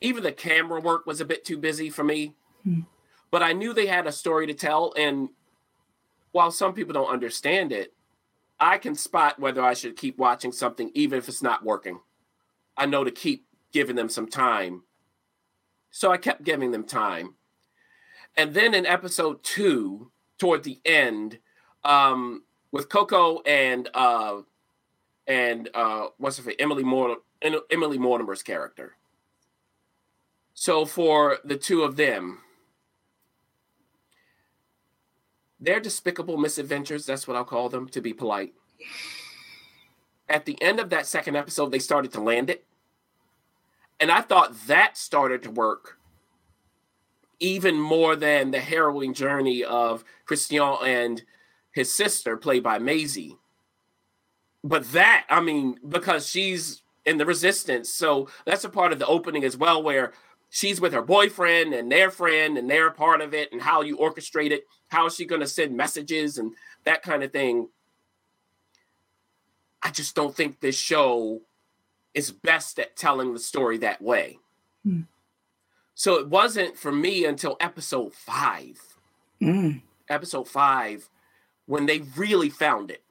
Even 0.00 0.22
the 0.22 0.32
camera 0.32 0.80
work 0.80 1.06
was 1.06 1.20
a 1.20 1.24
bit 1.24 1.44
too 1.44 1.56
busy 1.58 1.90
for 1.90 2.04
me. 2.04 2.34
Hmm. 2.64 2.80
But 3.30 3.42
I 3.42 3.52
knew 3.52 3.72
they 3.72 3.86
had 3.86 4.06
a 4.06 4.12
story 4.12 4.46
to 4.46 4.54
tell. 4.54 4.92
And 4.96 5.28
while 6.32 6.50
some 6.50 6.74
people 6.74 6.92
don't 6.92 7.12
understand 7.12 7.72
it, 7.72 7.92
I 8.58 8.78
can 8.78 8.94
spot 8.94 9.38
whether 9.38 9.62
I 9.62 9.74
should 9.74 9.96
keep 9.96 10.18
watching 10.18 10.52
something, 10.52 10.90
even 10.94 11.18
if 11.18 11.28
it's 11.28 11.42
not 11.42 11.64
working. 11.64 12.00
I 12.76 12.86
know 12.86 13.04
to 13.04 13.10
keep 13.10 13.45
giving 13.76 13.94
them 13.94 14.08
some 14.08 14.26
time. 14.26 14.82
So 15.90 16.10
I 16.10 16.16
kept 16.16 16.44
giving 16.44 16.70
them 16.70 16.84
time. 16.84 17.34
And 18.34 18.54
then 18.54 18.72
in 18.72 18.86
episode 18.86 19.44
two, 19.44 20.10
toward 20.38 20.62
the 20.62 20.80
end, 20.86 21.38
um, 21.84 22.42
with 22.72 22.88
Coco 22.88 23.42
and 23.42 23.90
uh, 23.92 24.40
and 25.26 25.68
uh, 25.74 26.06
what's 26.16 26.38
her 26.38 26.44
name, 26.46 26.56
Emily 26.58 26.84
Mort- 26.84 27.22
Emily 27.70 27.98
Mortimer's 27.98 28.42
character. 28.42 28.96
So 30.54 30.86
for 30.86 31.38
the 31.44 31.58
two 31.58 31.82
of 31.82 31.96
them, 31.96 32.38
they're 35.60 35.80
despicable 35.80 36.38
misadventures. 36.38 37.04
That's 37.04 37.28
what 37.28 37.36
I'll 37.36 37.44
call 37.44 37.68
them, 37.68 37.88
to 37.90 38.00
be 38.00 38.14
polite. 38.14 38.54
At 40.30 40.46
the 40.46 40.60
end 40.62 40.80
of 40.80 40.88
that 40.90 41.06
second 41.06 41.36
episode, 41.36 41.72
they 41.72 41.78
started 41.78 42.12
to 42.12 42.22
land 42.22 42.48
it. 42.48 42.64
And 43.98 44.10
I 44.10 44.20
thought 44.20 44.66
that 44.66 44.96
started 44.96 45.42
to 45.44 45.50
work 45.50 45.98
even 47.38 47.78
more 47.78 48.16
than 48.16 48.50
the 48.50 48.60
harrowing 48.60 49.14
journey 49.14 49.62
of 49.62 50.04
Christian 50.24 50.76
and 50.84 51.22
his 51.72 51.94
sister, 51.94 52.36
played 52.36 52.62
by 52.62 52.78
Maisie. 52.78 53.36
But 54.64 54.90
that, 54.92 55.26
I 55.28 55.40
mean, 55.40 55.78
because 55.86 56.28
she's 56.28 56.82
in 57.04 57.18
the 57.18 57.26
resistance. 57.26 57.88
So 57.88 58.28
that's 58.44 58.64
a 58.64 58.70
part 58.70 58.92
of 58.92 58.98
the 58.98 59.06
opening 59.06 59.44
as 59.44 59.56
well, 59.56 59.82
where 59.82 60.12
she's 60.50 60.80
with 60.80 60.92
her 60.92 61.02
boyfriend 61.02 61.74
and 61.74 61.90
their 61.90 62.10
friend 62.10 62.58
and 62.58 62.68
they're 62.68 62.90
part 62.90 63.20
of 63.20 63.34
it 63.34 63.52
and 63.52 63.60
how 63.60 63.82
you 63.82 63.96
orchestrate 63.98 64.50
it. 64.50 64.64
How 64.88 65.06
is 65.06 65.14
she 65.14 65.24
going 65.24 65.40
to 65.40 65.46
send 65.46 65.76
messages 65.76 66.38
and 66.38 66.52
that 66.84 67.02
kind 67.02 67.22
of 67.22 67.32
thing? 67.32 67.68
I 69.82 69.90
just 69.90 70.16
don't 70.16 70.34
think 70.34 70.60
this 70.60 70.78
show 70.78 71.42
is 72.16 72.32
best 72.32 72.80
at 72.80 72.96
telling 72.96 73.34
the 73.34 73.38
story 73.38 73.76
that 73.78 74.02
way. 74.02 74.38
Hmm. 74.82 75.02
So 75.94 76.14
it 76.14 76.28
wasn't 76.28 76.76
for 76.76 76.90
me 76.90 77.24
until 77.26 77.56
episode 77.60 78.12
five. 78.14 78.80
Mm. 79.40 79.82
Episode 80.08 80.48
five, 80.48 81.08
when 81.66 81.86
they 81.86 82.00
really 82.16 82.48
found 82.48 82.90
it. 82.90 83.02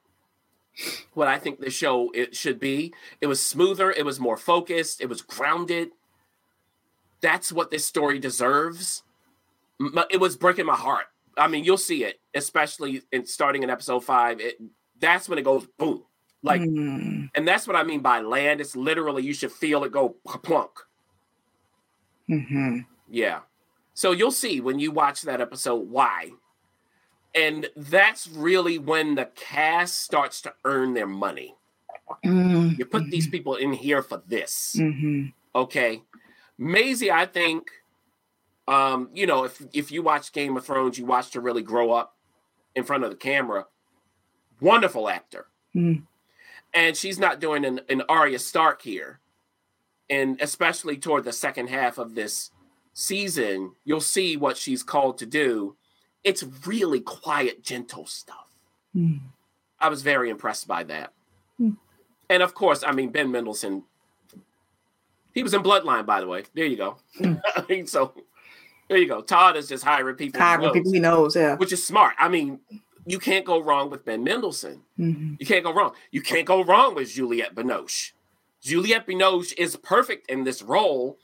What 1.14 1.28
I 1.28 1.38
think 1.38 1.58
the 1.58 1.70
show 1.70 2.10
it 2.14 2.36
should 2.36 2.60
be. 2.60 2.92
It 3.20 3.28
was 3.28 3.40
smoother, 3.40 3.90
it 3.90 4.04
was 4.04 4.20
more 4.20 4.36
focused, 4.36 5.00
it 5.00 5.08
was 5.08 5.22
grounded. 5.22 5.90
That's 7.22 7.50
what 7.50 7.70
this 7.70 7.84
story 7.84 8.18
deserves. 8.18 9.02
It 10.10 10.20
was 10.20 10.36
breaking 10.36 10.66
my 10.66 10.74
heart. 10.74 11.06
I 11.38 11.48
mean, 11.48 11.64
you'll 11.64 11.76
see 11.78 12.04
it, 12.04 12.20
especially 12.34 13.02
in 13.10 13.24
starting 13.24 13.62
in 13.62 13.70
episode 13.70 14.04
five. 14.04 14.40
It 14.40 14.60
that's 15.00 15.28
when 15.28 15.38
it 15.38 15.44
goes 15.44 15.66
boom. 15.78 16.02
Like 16.46 16.60
Mm. 16.62 17.28
and 17.34 17.46
that's 17.48 17.66
what 17.66 17.74
I 17.74 17.82
mean 17.82 18.00
by 18.00 18.20
land. 18.20 18.60
It's 18.60 18.76
literally 18.76 19.24
you 19.24 19.34
should 19.34 19.50
feel 19.50 19.82
it 19.82 19.90
go 19.90 20.10
plunk. 20.24 20.70
hmm 22.28 22.78
Yeah. 23.10 23.40
So 23.94 24.12
you'll 24.12 24.30
see 24.30 24.60
when 24.60 24.78
you 24.78 24.92
watch 24.92 25.22
that 25.22 25.40
episode 25.40 25.90
why. 25.90 26.30
And 27.34 27.68
that's 27.76 28.28
really 28.28 28.78
when 28.78 29.16
the 29.16 29.26
cast 29.34 30.00
starts 30.02 30.40
to 30.42 30.54
earn 30.64 30.94
their 30.94 31.06
money. 31.08 31.54
Mm. 32.24 32.78
You 32.78 32.84
put 32.86 33.10
these 33.10 33.26
people 33.28 33.56
in 33.56 33.72
here 33.72 34.02
for 34.02 34.22
this. 34.26 34.76
hmm 34.78 35.26
Okay. 35.54 36.02
Maisie, 36.58 37.10
I 37.10 37.26
think, 37.26 37.68
um, 38.68 39.08
you 39.14 39.26
know, 39.26 39.44
if 39.44 39.60
if 39.72 39.90
you 39.90 40.02
watch 40.02 40.32
Game 40.32 40.56
of 40.56 40.64
Thrones, 40.64 40.96
you 40.96 41.06
watched 41.06 41.34
her 41.34 41.40
really 41.40 41.62
grow 41.62 41.90
up 41.92 42.14
in 42.76 42.84
front 42.84 43.02
of 43.04 43.10
the 43.10 43.16
camera. 43.16 43.66
Wonderful 44.60 45.08
actor. 45.08 45.46
Mm. 45.74 46.04
And 46.76 46.94
she's 46.94 47.18
not 47.18 47.40
doing 47.40 47.64
an, 47.64 47.80
an 47.88 48.02
Arya 48.08 48.38
Stark 48.38 48.82
here. 48.82 49.18
And 50.10 50.40
especially 50.40 50.98
toward 50.98 51.24
the 51.24 51.32
second 51.32 51.68
half 51.68 51.98
of 51.98 52.14
this 52.14 52.50
season, 52.92 53.72
you'll 53.84 54.00
see 54.00 54.36
what 54.36 54.56
she's 54.56 54.82
called 54.82 55.18
to 55.18 55.26
do. 55.26 55.76
It's 56.22 56.44
really 56.66 57.00
quiet, 57.00 57.64
gentle 57.64 58.06
stuff. 58.06 58.46
Mm. 58.94 59.20
I 59.80 59.88
was 59.88 60.02
very 60.02 60.28
impressed 60.30 60.68
by 60.68 60.84
that. 60.84 61.12
Hmm. 61.58 61.70
And 62.28 62.42
of 62.42 62.54
course, 62.54 62.84
I 62.84 62.92
mean, 62.92 63.10
Ben 63.10 63.30
Mendelsohn, 63.30 63.84
he 65.32 65.42
was 65.42 65.54
in 65.54 65.62
Bloodline, 65.62 66.06
by 66.06 66.20
the 66.20 66.26
way. 66.26 66.44
There 66.54 66.64
you 66.64 66.76
go. 66.76 66.96
I 67.22 67.64
mean, 67.68 67.86
so 67.86 68.14
there 68.88 68.98
you 68.98 69.06
go. 69.06 69.22
Todd 69.22 69.56
is 69.56 69.68
just 69.68 69.84
hiring 69.84 70.16
people, 70.16 70.40
Hiring 70.40 70.72
people 70.72 70.92
he 70.92 71.00
knows, 71.00 71.36
yeah. 71.36 71.56
which 71.56 71.72
is 71.72 71.84
smart. 71.84 72.14
I 72.18 72.28
mean, 72.28 72.60
you 73.06 73.18
can't 73.18 73.44
go 73.44 73.62
wrong 73.62 73.88
with 73.90 74.04
Ben 74.04 74.22
Mendelsohn. 74.24 74.82
hmm 74.96 75.34
You 75.38 75.46
can't 75.46 75.64
go 75.64 75.72
wrong. 75.72 75.92
You 76.10 76.20
can't 76.22 76.46
go 76.46 76.62
wrong 76.64 76.94
with 76.94 77.10
Juliette 77.10 77.54
Binoche. 77.54 78.12
Juliette 78.60 79.06
Binoche 79.06 79.54
is 79.56 79.76
perfect 79.76 80.28
in 80.30 80.44
this 80.44 80.60
role, 80.62 81.18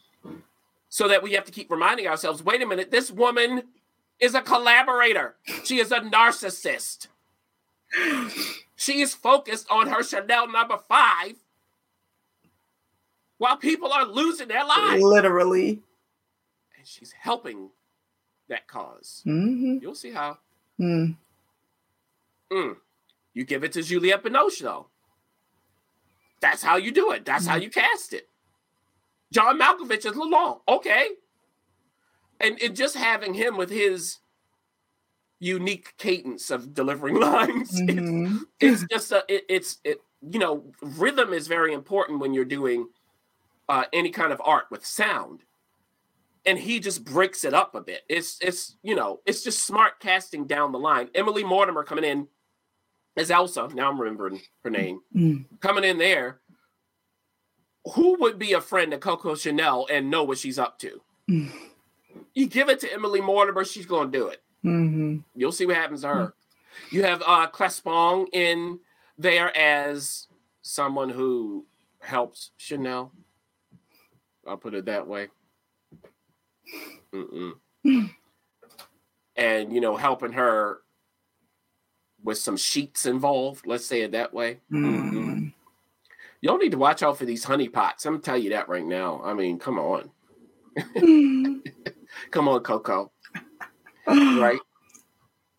so 0.88 1.08
that 1.08 1.22
we 1.22 1.32
have 1.32 1.44
to 1.44 1.52
keep 1.52 1.70
reminding 1.70 2.06
ourselves 2.06 2.42
wait 2.42 2.62
a 2.62 2.66
minute, 2.66 2.90
this 2.90 3.10
woman 3.10 3.64
is 4.20 4.34
a 4.34 4.40
collaborator. 4.42 5.34
She 5.64 5.78
is 5.80 5.90
a 5.90 6.00
narcissist. 6.00 7.08
She 8.76 9.00
is 9.00 9.14
focused 9.14 9.66
on 9.70 9.88
her 9.88 10.02
Chanel 10.02 10.48
number 10.50 10.78
five 10.88 11.34
while 13.38 13.56
people 13.56 13.92
are 13.92 14.06
losing 14.06 14.48
their 14.48 14.64
lives. 14.64 15.02
Literally. 15.02 15.80
And 16.78 16.86
she's 16.86 17.12
helping 17.12 17.70
that 18.48 18.66
cause. 18.68 19.22
hmm 19.24 19.78
You'll 19.80 19.94
see 19.94 20.12
how. 20.12 20.38
Mm. 20.80 21.16
Mm. 22.52 22.76
You 23.34 23.44
give 23.44 23.64
it 23.64 23.72
to 23.72 23.82
Juliette 23.82 24.22
Binoche, 24.24 24.60
though. 24.60 24.88
That's 26.40 26.62
how 26.62 26.76
you 26.76 26.90
do 26.90 27.12
it. 27.12 27.24
That's 27.24 27.46
how 27.46 27.56
you 27.56 27.70
cast 27.70 28.12
it. 28.12 28.28
John 29.32 29.58
Malkovich 29.58 30.04
is 30.04 30.12
Lelong. 30.12 30.60
Okay. 30.68 31.08
And, 32.40 32.60
and 32.60 32.76
just 32.76 32.96
having 32.96 33.34
him 33.34 33.56
with 33.56 33.70
his 33.70 34.18
unique 35.38 35.94
cadence 35.98 36.50
of 36.50 36.74
delivering 36.74 37.18
lines, 37.20 37.70
it's, 37.80 37.92
Mhm. 37.92 38.40
it's 38.60 38.84
just 38.90 39.12
a, 39.12 39.24
it, 39.28 39.44
it's, 39.48 39.78
it, 39.84 40.02
you 40.20 40.38
know, 40.38 40.72
rhythm 40.82 41.32
is 41.32 41.46
very 41.48 41.72
important 41.72 42.20
when 42.20 42.34
you're 42.34 42.44
doing 42.44 42.88
uh, 43.68 43.84
any 43.92 44.10
kind 44.10 44.32
of 44.32 44.42
art 44.44 44.66
with 44.70 44.84
sound, 44.84 45.42
and 46.44 46.58
he 46.58 46.80
just 46.80 47.04
breaks 47.04 47.44
it 47.44 47.54
up 47.54 47.74
a 47.74 47.80
bit. 47.80 48.02
It's 48.08 48.38
it's 48.40 48.76
you 48.82 48.94
know 48.94 49.20
it's 49.24 49.42
just 49.42 49.64
smart 49.64 49.98
casting 50.00 50.46
down 50.46 50.72
the 50.72 50.78
line. 50.78 51.08
Emily 51.14 51.42
Mortimer 51.44 51.82
coming 51.84 52.04
in 52.04 52.28
as 53.16 53.30
Elsa. 53.30 53.68
Now 53.74 53.90
I'm 53.90 54.00
remembering 54.00 54.40
her 54.64 54.70
name. 54.70 55.00
Mm. 55.14 55.44
Coming 55.60 55.84
in 55.84 55.98
there. 55.98 56.40
Who 57.94 58.16
would 58.20 58.38
be 58.38 58.52
a 58.52 58.60
friend 58.60 58.92
to 58.92 58.98
Coco 58.98 59.34
Chanel 59.34 59.88
and 59.90 60.08
know 60.08 60.22
what 60.22 60.38
she's 60.38 60.58
up 60.58 60.78
to? 60.80 61.00
Mm. 61.28 61.50
You 62.34 62.46
give 62.46 62.68
it 62.68 62.78
to 62.80 62.92
Emily 62.92 63.20
Mortimer, 63.20 63.64
she's 63.64 63.86
going 63.86 64.12
to 64.12 64.18
do 64.18 64.28
it. 64.28 64.42
Mm-hmm. 64.64 65.18
You'll 65.34 65.52
see 65.52 65.66
what 65.66 65.76
happens 65.76 66.02
to 66.02 66.08
her. 66.08 66.34
You 66.90 67.02
have 67.02 67.22
uh 67.26 67.48
Claes 67.48 67.80
Bang 67.80 68.26
in 68.32 68.78
there 69.18 69.54
as 69.56 70.28
someone 70.62 71.10
who 71.10 71.66
helps 72.00 72.52
Chanel. 72.56 73.12
I'll 74.46 74.56
put 74.56 74.74
it 74.74 74.86
that 74.86 75.06
way. 75.06 75.28
Mm-mm. 77.12 77.52
and 79.36 79.72
you 79.72 79.80
know, 79.80 79.96
helping 79.96 80.32
her 80.32 80.78
with 82.24 82.38
some 82.38 82.56
sheets 82.56 83.06
involved. 83.06 83.66
Let's 83.66 83.86
say 83.86 84.02
it 84.02 84.12
that 84.12 84.32
way. 84.32 84.60
Mm-mm. 84.70 85.52
Y'all 86.40 86.58
need 86.58 86.72
to 86.72 86.78
watch 86.78 87.02
out 87.02 87.16
for 87.18 87.24
these 87.24 87.44
honeypots. 87.44 88.04
I'm 88.04 88.14
gonna 88.14 88.22
tell 88.22 88.36
you 88.38 88.50
that 88.50 88.68
right 88.68 88.84
now. 88.84 89.20
I 89.24 89.32
mean, 89.34 89.58
come 89.58 89.78
on, 89.78 90.10
come 92.30 92.48
on, 92.48 92.60
Coco. 92.60 93.10
Right? 94.06 94.58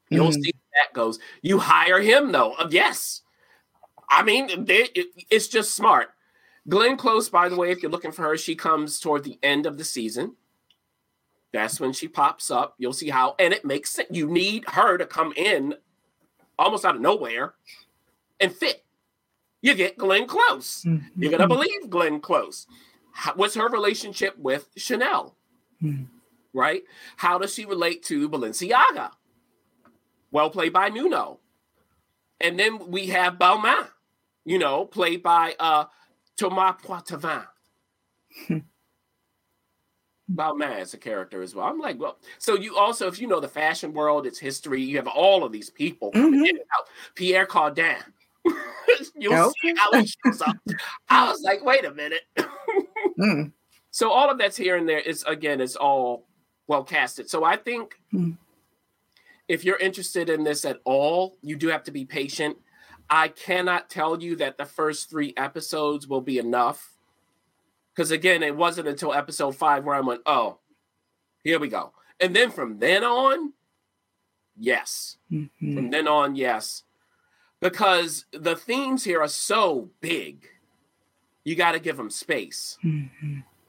You'll 0.10 0.28
Mm. 0.30 0.44
see 0.44 0.52
how 0.54 0.84
that 0.84 0.94
goes. 0.94 1.18
You 1.42 1.58
hire 1.60 2.02
him 2.02 2.32
though. 2.32 2.54
Uh, 2.54 2.68
yes. 2.70 3.22
I 4.10 4.22
mean, 4.22 4.66
they, 4.66 4.90
it, 4.94 5.08
it's 5.32 5.48
just 5.48 5.74
smart. 5.74 6.10
Glenn 6.68 6.98
Close, 6.98 7.30
by 7.30 7.50
the 7.50 7.56
way, 7.56 7.72
if 7.72 7.82
you're 7.82 7.90
looking 7.92 8.12
for 8.12 8.24
her, 8.24 8.38
she 8.38 8.54
comes 8.56 9.00
toward 9.00 9.24
the 9.24 9.40
end 9.42 9.66
of 9.66 9.78
the 9.78 9.84
season. 9.84 10.36
That's 11.52 11.80
when 11.80 11.94
she 11.94 12.08
pops 12.08 12.52
up. 12.52 12.76
You'll 12.78 12.94
see 12.94 13.10
how, 13.10 13.36
and 13.40 13.54
it 13.54 13.64
makes 13.66 13.92
sense. 13.92 14.10
You 14.12 14.30
need 14.30 14.66
her 14.68 14.98
to 14.98 15.06
come 15.06 15.34
in 15.36 15.76
almost 16.58 16.86
out 16.86 16.96
of 16.96 17.02
nowhere 17.02 17.54
and 18.40 18.52
fit. 18.52 18.84
You 19.62 19.76
get 19.76 19.98
Glenn 19.98 20.28
Close. 20.28 20.86
You're 21.16 21.32
gonna 21.32 21.48
believe 21.48 21.90
Glenn 21.90 22.20
Close. 22.20 22.68
How, 23.14 23.34
what's 23.36 23.56
her 23.56 23.70
relationship 23.70 24.38
with 24.38 24.70
Chanel? 24.76 25.36
Mm. 25.82 26.08
Right? 26.54 26.84
How 27.18 27.38
does 27.38 27.54
she 27.54 27.66
relate 27.66 28.04
to 28.04 28.30
Balenciaga? 28.30 29.12
Well 30.32 30.50
played 30.50 30.74
by 30.74 30.90
Nuno. 30.90 31.40
And 32.42 32.60
then 32.60 32.92
we 32.92 33.08
have 33.08 33.36
Balmain, 33.36 33.88
you 34.44 34.60
know, 34.60 34.86
played 34.86 35.24
by 35.24 35.56
uh 35.60 35.86
Thomas 36.38 36.76
Poitevin. 36.84 37.46
Balmain 40.36 40.80
is 40.82 40.94
a 40.94 40.98
character 40.98 41.42
as 41.42 41.54
well. 41.56 41.66
I'm 41.66 41.80
like, 41.80 42.00
well, 42.00 42.18
so 42.38 42.56
you 42.56 42.78
also, 42.78 43.08
if 43.08 43.20
you 43.20 43.28
know 43.28 43.40
the 43.40 43.48
fashion 43.48 43.94
world, 43.94 44.26
its 44.26 44.40
history, 44.40 44.82
you 44.82 44.98
have 44.98 45.08
all 45.08 45.44
of 45.44 45.52
these 45.52 45.70
people 45.70 46.12
coming 46.12 46.46
in 46.46 46.58
and 46.58 46.66
out. 46.78 46.88
Pierre 47.16 47.46
Cardin. 47.46 47.98
You'll 49.16 49.52
see 49.62 49.74
how 49.78 49.92
he 50.00 50.06
shows 50.26 50.42
up. 50.42 50.56
I 51.10 51.30
was 51.30 51.42
like, 51.42 51.64
wait 51.64 51.86
a 51.86 51.94
minute. 51.94 52.22
Mm. 53.20 53.52
So 53.92 54.10
all 54.10 54.32
of 54.32 54.40
that's 54.40 54.58
here 54.58 54.76
and 54.76 54.90
there 54.90 55.00
is 55.00 55.24
again, 55.28 55.62
it's 55.62 55.76
all 55.76 56.26
well 56.66 56.84
casted. 56.84 57.30
So 57.30 57.44
I 57.44 57.58
think 57.58 57.94
Mm. 58.12 58.38
if 59.48 59.64
you're 59.64 59.78
interested 59.78 60.30
in 60.32 60.44
this 60.44 60.66
at 60.66 60.80
all, 60.84 61.38
you 61.44 61.56
do 61.56 61.68
have 61.68 61.84
to 61.84 61.92
be 61.92 62.06
patient. 62.06 62.58
I 63.12 63.28
cannot 63.28 63.92
tell 63.92 64.20
you 64.20 64.36
that 64.38 64.58
the 64.58 64.66
first 64.66 65.12
three 65.12 65.36
episodes 65.38 66.08
will 66.08 66.22
be 66.22 66.40
enough. 66.40 66.93
Because 67.96 68.12
again, 68.12 68.42
it 68.44 68.56
wasn't 68.56 68.88
until 68.88 69.14
episode 69.14 69.56
five 69.56 69.84
where 69.86 69.96
I 69.96 70.02
went, 70.02 70.22
oh, 70.26 70.58
here 71.44 71.60
we 71.60 71.68
go. 71.68 71.94
And 72.20 72.36
then 72.36 72.50
from 72.52 72.80
then 72.80 73.04
on, 73.04 73.54
yes. 74.58 75.18
Mhm. 75.32 75.50
From 75.60 75.90
then 75.92 76.08
on, 76.08 76.36
yes. 76.36 76.84
Because 77.60 78.26
the 78.32 78.56
themes 78.56 79.04
here 79.04 79.22
are 79.22 79.28
so 79.28 79.90
big, 80.02 80.48
you 81.44 81.56
got 81.56 81.74
to 81.74 81.80
give 81.80 81.98
them 81.98 82.10
space. 82.10 82.78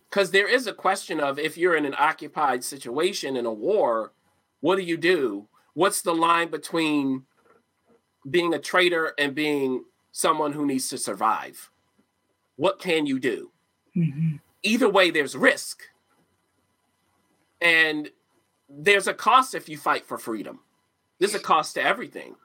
Because 0.08 0.30
there 0.30 0.48
is 0.48 0.66
a 0.66 0.72
question 0.72 1.20
of 1.20 1.38
if 1.38 1.56
you're 1.58 1.76
in 1.76 1.84
an 1.84 1.94
occupied 1.98 2.64
situation 2.64 3.36
in 3.36 3.46
a 3.46 3.52
war, 3.52 4.12
what 4.60 4.76
do 4.76 4.82
you 4.82 4.96
do? 4.96 5.48
What's 5.74 6.02
the 6.02 6.14
line 6.14 6.50
between 6.50 7.24
being 8.30 8.54
a 8.54 8.58
traitor 8.58 9.12
and 9.18 9.34
being 9.34 9.84
someone 10.12 10.52
who 10.52 10.64
needs 10.64 10.88
to 10.88 10.98
survive? 10.98 11.70
What 12.56 12.78
can 12.78 13.06
you 13.06 13.18
do? 13.18 13.50
Mhm. 13.96 14.40
Either 14.62 14.88
way, 14.88 15.10
there's 15.10 15.36
risk. 15.36 15.82
And 17.60 18.10
there's 18.68 19.06
a 19.06 19.14
cost 19.14 19.54
if 19.54 19.68
you 19.68 19.76
fight 19.78 20.04
for 20.06 20.18
freedom. 20.18 20.60
There's 21.18 21.34
a 21.34 21.40
cost 21.40 21.74
to 21.74 21.82
everything. 21.82 22.36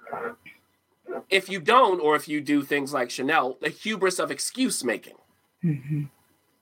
If 1.30 1.50
you 1.50 1.60
don't, 1.60 2.00
or 2.00 2.16
if 2.16 2.28
you 2.28 2.40
do 2.42 2.62
things 2.62 2.94
like 2.94 3.10
Chanel, 3.10 3.58
the 3.62 3.70
hubris 3.70 4.20
of 4.20 4.32
excuse 4.32 4.84
making. 4.84 5.18
Mhm. 5.64 6.10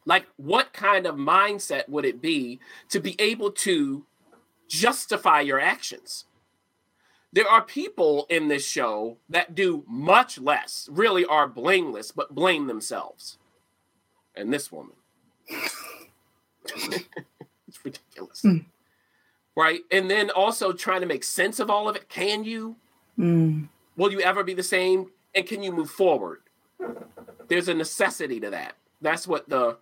Like, 0.05 0.27
what 0.37 0.71
kind 0.73 1.05
of 1.05 1.15
mindset 1.15 1.89
would 1.89 2.05
it 2.05 2.21
be 2.21 2.59
to 2.89 2.99
be 2.99 3.15
able 3.19 3.51
to 3.51 4.05
justify 4.67 5.41
your 5.41 5.59
actions? 5.59 6.25
There 7.33 7.47
are 7.47 7.61
people 7.61 8.25
in 8.29 8.47
this 8.47 8.65
show 8.65 9.17
that 9.27 9.53
do 9.53 9.83
much 9.85 10.39
less, 10.39 10.87
really 10.89 11.25
are 11.25 11.47
blameless, 11.47 12.11
but 12.11 12.33
blame 12.33 12.67
themselves. 12.67 13.37
And 14.37 14.53
this 14.53 14.71
woman. 14.71 14.93
it's 15.47 15.73
ridiculous. 17.83 18.41
Mm. 18.43 18.65
Right? 19.55 19.81
And 19.91 20.09
then 20.09 20.29
also 20.29 20.71
trying 20.71 21.01
to 21.01 21.07
make 21.07 21.23
sense 21.23 21.59
of 21.59 21.69
all 21.69 21.89
of 21.89 21.95
it. 21.95 22.07
Can 22.07 22.43
you? 22.43 22.75
Mm. 23.17 23.69
Will 23.95 24.11
you 24.11 24.21
ever 24.21 24.43
be 24.43 24.53
the 24.53 24.63
same? 24.63 25.07
And 25.33 25.45
can 25.45 25.63
you 25.63 25.71
move 25.71 25.89
forward? 25.89 26.41
There's 27.47 27.67
a 27.67 27.73
necessity 27.73 28.39
to 28.39 28.49
that. 28.51 28.75
That's 29.01 29.27
what 29.27 29.49
the 29.49 29.77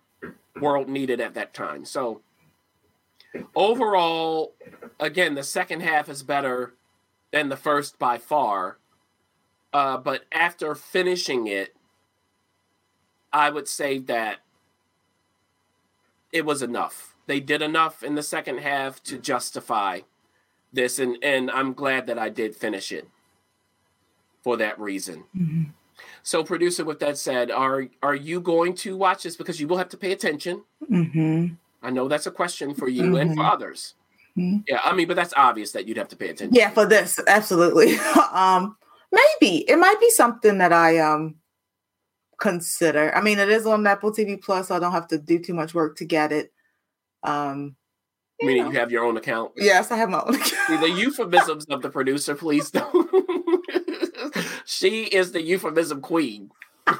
world 0.60 0.88
needed 0.88 1.20
at 1.20 1.34
that 1.34 1.52
time. 1.52 1.84
So 1.84 2.22
overall, 3.54 4.54
again, 4.98 5.34
the 5.34 5.42
second 5.42 5.80
half 5.80 6.08
is 6.08 6.22
better 6.22 6.74
than 7.30 7.48
the 7.48 7.56
first 7.56 7.98
by 7.98 8.18
far. 8.18 8.78
Uh, 9.72 9.98
but 9.98 10.24
after 10.32 10.74
finishing 10.74 11.46
it, 11.46 11.74
I 13.32 13.50
would 13.50 13.68
say 13.68 13.98
that 13.98 14.38
it 16.32 16.44
was 16.44 16.62
enough. 16.62 17.14
They 17.26 17.40
did 17.40 17.62
enough 17.62 18.02
in 18.02 18.14
the 18.14 18.22
second 18.22 18.58
half 18.58 19.02
to 19.04 19.18
justify 19.18 20.00
this, 20.72 20.98
and, 20.98 21.16
and 21.22 21.50
I'm 21.50 21.72
glad 21.72 22.06
that 22.06 22.18
I 22.18 22.28
did 22.28 22.54
finish 22.54 22.92
it 22.92 23.08
for 24.42 24.56
that 24.58 24.78
reason. 24.78 25.24
Mhm. 25.36 25.66
So, 26.22 26.44
producer, 26.44 26.84
with 26.84 26.98
that 27.00 27.16
said, 27.18 27.50
are 27.50 27.86
are 28.02 28.14
you 28.14 28.40
going 28.40 28.74
to 28.76 28.96
watch 28.96 29.22
this 29.22 29.36
because 29.36 29.60
you 29.60 29.66
will 29.66 29.78
have 29.78 29.88
to 29.90 29.96
pay 29.96 30.12
attention? 30.12 30.62
Mhm. 30.90 31.56
I 31.82 31.90
know 31.90 32.06
that's 32.08 32.26
a 32.26 32.30
question 32.30 32.74
for 32.74 32.88
you 32.88 33.16
and 33.16 33.34
for 33.34 33.42
Mhm. 33.42 33.52
others. 33.52 33.94
Mhm. 34.36 34.64
Yeah, 34.68 34.80
I 34.84 34.92
mean, 34.94 35.08
but 35.08 35.16
that's 35.16 35.32
obvious 35.36 35.72
that 35.72 35.86
you'd 35.86 35.96
have 35.96 36.08
to 36.08 36.16
pay 36.16 36.28
attention. 36.28 36.54
Yeah, 36.54 36.70
for 36.70 36.84
this, 36.84 37.18
absolutely. 37.26 37.96
um, 38.32 38.76
maybe 39.10 39.58
it 39.68 39.78
might 39.78 39.98
be 40.00 40.10
something 40.10 40.58
that 40.58 40.72
I 40.72 40.98
um 40.98 41.36
consider. 42.38 43.14
I 43.14 43.20
mean, 43.20 43.38
it 43.38 43.48
is 43.48 43.66
on 43.66 43.86
Apple 43.86 44.12
TV 44.12 44.40
Plus, 44.42 44.68
so 44.68 44.76
I 44.76 44.78
don't 44.78 44.92
have 44.92 45.08
to 45.08 45.18
do 45.18 45.38
too 45.38 45.54
much 45.54 45.74
work 45.74 45.96
to 45.98 46.04
get 46.04 46.32
it. 46.32 46.52
Um, 47.22 47.76
Meaning 48.42 48.66
you 48.66 48.72
have 48.72 48.90
your 48.92 49.04
own 49.04 49.16
account. 49.16 49.52
yes, 49.56 49.90
I 49.90 49.96
have 49.96 50.10
my 50.10 50.20
own. 50.20 50.34
See, 50.66 50.76
the 50.76 50.90
euphemisms 50.90 51.64
of 51.66 51.80
the 51.82 51.88
producer, 51.90 52.34
please 52.34 52.70
don't. 52.70 53.10
she 54.66 55.04
is 55.04 55.32
the 55.32 55.40
euphemism 55.40 56.00
queen. 56.02 56.50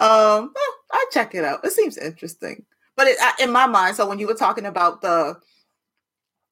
um, 0.00 0.52
I 0.92 1.06
check 1.12 1.34
it 1.34 1.44
out. 1.44 1.64
It 1.64 1.72
seems 1.72 1.96
interesting, 1.98 2.64
but 2.96 3.06
it, 3.06 3.16
I- 3.20 3.34
in 3.42 3.50
my 3.52 3.66
mind, 3.66 3.96
so 3.96 4.08
when 4.08 4.18
you 4.18 4.26
were 4.26 4.34
talking 4.34 4.66
about 4.66 5.00
the 5.02 5.36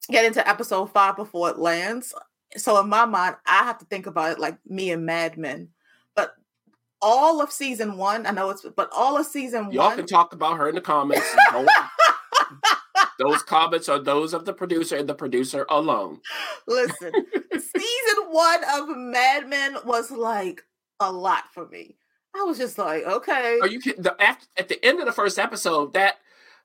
get 0.09 0.25
into 0.25 0.47
episode 0.47 0.87
five 0.91 1.15
before 1.15 1.49
it 1.49 1.57
lands, 1.59 2.13
so 2.57 2.79
in 2.79 2.89
my 2.89 3.05
mind, 3.05 3.35
I 3.45 3.63
have 3.63 3.77
to 3.79 3.85
think 3.85 4.05
about 4.05 4.31
it 4.31 4.39
like 4.39 4.57
me 4.65 4.91
and 4.91 5.05
Mad 5.05 5.37
Men. 5.37 5.69
But 6.15 6.35
all 7.01 7.41
of 7.41 7.51
season 7.51 7.97
one, 7.97 8.25
I 8.25 8.31
know 8.31 8.49
it's, 8.49 8.65
but 8.75 8.89
all 8.95 9.17
of 9.17 9.25
season 9.25 9.67
one 9.67 9.73
Y'all 9.73 9.95
can 9.95 10.07
talk 10.07 10.33
about 10.33 10.57
her 10.57 10.69
in 10.69 10.75
the 10.75 10.81
comments. 10.81 11.27
Those 13.19 13.43
comments 13.43 13.89
are 13.89 13.99
those 13.99 14.33
of 14.33 14.45
the 14.45 14.53
producer 14.53 14.95
and 14.95 15.07
the 15.07 15.13
producer 15.13 15.65
alone. 15.69 16.21
Listen, 16.67 17.11
season 17.51 18.23
one 18.29 18.63
of 18.63 18.97
Mad 18.97 19.47
Men 19.49 19.75
was 19.85 20.09
like 20.09 20.63
a 21.01 21.11
lot 21.11 21.43
for 21.53 21.67
me. 21.67 21.97
I 22.33 22.43
was 22.43 22.57
just 22.57 22.77
like, 22.77 23.03
okay. 23.03 23.59
Are 23.61 23.67
you 23.67 23.81
kidding? 23.81 24.03
The, 24.03 24.15
at, 24.21 24.47
at 24.55 24.69
the 24.69 24.83
end 24.85 24.99
of 24.99 25.05
the 25.05 25.11
first 25.11 25.37
episode, 25.37 25.93
that 25.93 26.15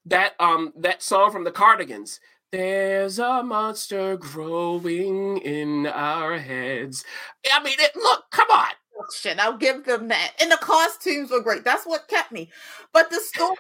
that 0.07 0.35
um 0.38 0.73
that 0.77 1.03
song 1.03 1.33
from 1.33 1.44
the 1.44 1.51
Cardigans. 1.51 2.20
There's 2.55 3.19
a 3.19 3.43
monster 3.43 4.17
growing 4.17 5.38
in 5.38 5.87
our 5.88 6.38
heads. 6.38 7.05
I 7.53 7.62
mean, 7.62 7.75
it, 7.81 7.97
look, 7.97 8.25
come 8.31 8.49
on. 8.51 8.69
Oh, 8.97 9.01
production. 9.03 9.40
I'll 9.40 9.59
give 9.59 9.85
them 9.85 10.09
that. 10.09 10.33
And 10.40 10.53
the 10.53 10.57
costumes 10.59 11.31
were 11.33 11.43
great. 11.43 11.64
That's 11.64 11.85
what 11.85 12.07
kept 12.09 12.31
me. 12.33 12.51
But 12.93 13.11
the 13.11 13.21
story 13.21 13.57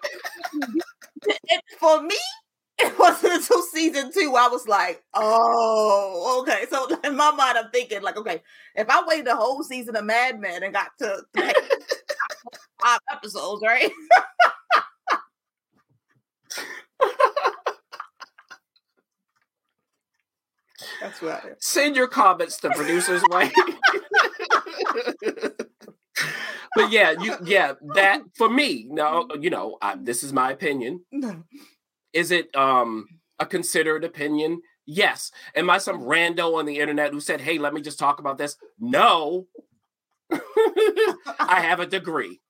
for 1.80 2.02
me, 2.02 2.16
it 2.78 2.98
wasn't 2.98 3.34
until 3.34 3.62
season 3.62 4.12
two 4.12 4.34
I 4.36 4.48
was 4.48 4.68
like, 4.68 5.02
oh, 5.14 6.42
okay. 6.42 6.66
So 6.70 6.88
in 7.04 7.16
my 7.16 7.32
mind, 7.32 7.58
I'm 7.58 7.70
thinking 7.72 8.02
like, 8.02 8.16
okay, 8.18 8.42
if 8.76 8.88
I 8.90 9.02
waited 9.06 9.28
a 9.28 9.36
whole 9.36 9.62
season 9.64 9.96
of 9.96 10.04
Mad 10.04 10.40
Men 10.40 10.62
and 10.62 10.74
got 10.74 10.90
to 10.98 11.22
five 12.82 13.00
episodes, 13.12 13.62
right? 13.64 13.90
That's 21.04 21.22
right. 21.22 21.42
Send 21.58 21.96
your 21.96 22.08
comments 22.08 22.56
to 22.60 22.70
producers 22.70 23.22
way. 23.30 23.52
but 26.74 26.90
yeah, 26.90 27.10
you 27.20 27.36
yeah 27.44 27.74
that 27.94 28.22
for 28.38 28.48
me. 28.48 28.86
No, 28.88 29.28
you 29.38 29.50
know 29.50 29.76
I, 29.82 29.96
this 30.00 30.22
is 30.22 30.32
my 30.32 30.50
opinion. 30.50 31.04
No. 31.12 31.44
Is 32.14 32.30
it 32.30 32.54
um 32.56 33.06
a 33.38 33.44
considered 33.44 34.02
opinion? 34.02 34.62
Yes. 34.86 35.30
Am 35.54 35.68
I 35.68 35.76
some 35.76 36.00
rando 36.00 36.54
on 36.54 36.64
the 36.64 36.78
internet 36.78 37.12
who 37.12 37.20
said, 37.20 37.42
"Hey, 37.42 37.58
let 37.58 37.74
me 37.74 37.82
just 37.82 37.98
talk 37.98 38.18
about 38.18 38.38
this"? 38.38 38.56
No. 38.78 39.46
I 40.32 41.60
have 41.60 41.80
a 41.80 41.86
degree. 41.86 42.40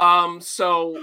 Um. 0.00 0.40
So 0.40 0.96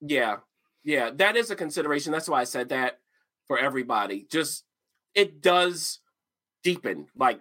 yeah, 0.00 0.36
yeah, 0.84 1.10
that 1.16 1.36
is 1.36 1.50
a 1.50 1.56
consideration. 1.56 2.12
That's 2.12 2.30
why 2.30 2.40
I 2.40 2.44
said 2.44 2.70
that 2.70 2.98
for 3.46 3.58
everybody. 3.58 4.26
Just 4.30 4.64
it 5.14 5.40
does 5.42 6.00
deepen, 6.62 7.08
like, 7.16 7.40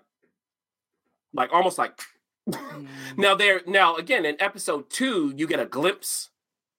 like 1.34 1.52
almost 1.54 1.78
like. 1.78 2.00
Mm. 2.50 2.88
now 3.18 3.36
there, 3.36 3.62
now 3.68 3.96
again 3.96 4.26
in 4.26 4.36
episode 4.42 4.90
two, 4.90 5.34
you 5.38 5.48
get 5.48 5.60
a 5.60 5.66
glimpse 5.66 6.30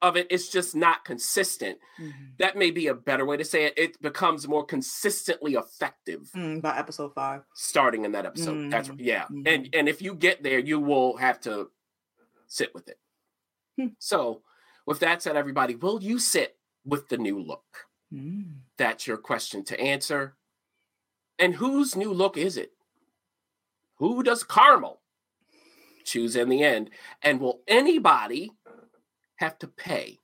of 0.03 0.17
it. 0.17 0.27
It's 0.31 0.49
just 0.49 0.75
not 0.75 1.05
consistent. 1.05 1.79
Mm-hmm. 2.01 2.25
That 2.39 2.57
may 2.57 2.73
be 2.73 2.89
a 2.89 2.95
better 2.95 3.25
way 3.25 3.37
to 3.37 3.45
say 3.45 3.67
it. 3.67 3.75
It 3.77 4.03
becomes 4.03 4.49
more 4.49 4.65
consistently 4.65 5.55
effective 5.55 6.29
Mm, 6.35 6.61
by 6.61 6.77
episode 6.77 7.15
five. 7.15 7.43
starting 7.55 8.05
in 8.05 8.13
that 8.13 8.27
episode. 8.27 8.71
That's 8.73 8.89
Mhm. 8.89 8.97
yeah, 8.99 9.27
Mhm. 9.31 9.47
and 9.47 9.69
and 9.75 9.89
if 9.89 10.03
you 10.03 10.15
get 10.15 10.43
there, 10.43 10.59
you 10.59 10.81
will 10.81 11.17
have 11.19 11.41
to 11.43 11.71
sit 12.49 12.75
with 12.75 12.89
it. 12.89 12.99
Hmm. 13.81 13.87
So, 14.01 14.43
with 14.85 14.99
that 14.99 15.23
said, 15.23 15.37
everybody, 15.37 15.77
will 15.77 16.03
you 16.03 16.19
sit 16.19 16.59
with 16.85 17.09
the 17.09 17.17
new 17.17 17.39
look? 17.41 17.87
Mm. 18.13 18.63
That's 18.77 19.07
your 19.07 19.17
question 19.17 19.65
to 19.67 19.81
answer. 19.81 20.37
And 21.43 21.57
whose 21.57 21.97
new 21.97 22.13
look 22.13 22.37
is 22.37 22.57
it? 22.57 22.71
Who 23.97 24.23
does 24.23 24.45
Carmel 24.45 25.01
choose 26.05 26.37
in 26.37 26.49
the 26.49 26.63
end? 26.63 26.91
And 27.21 27.41
will 27.41 27.63
anybody 27.67 28.53
have 29.37 29.59
to 29.59 29.67
pay? 29.67 30.21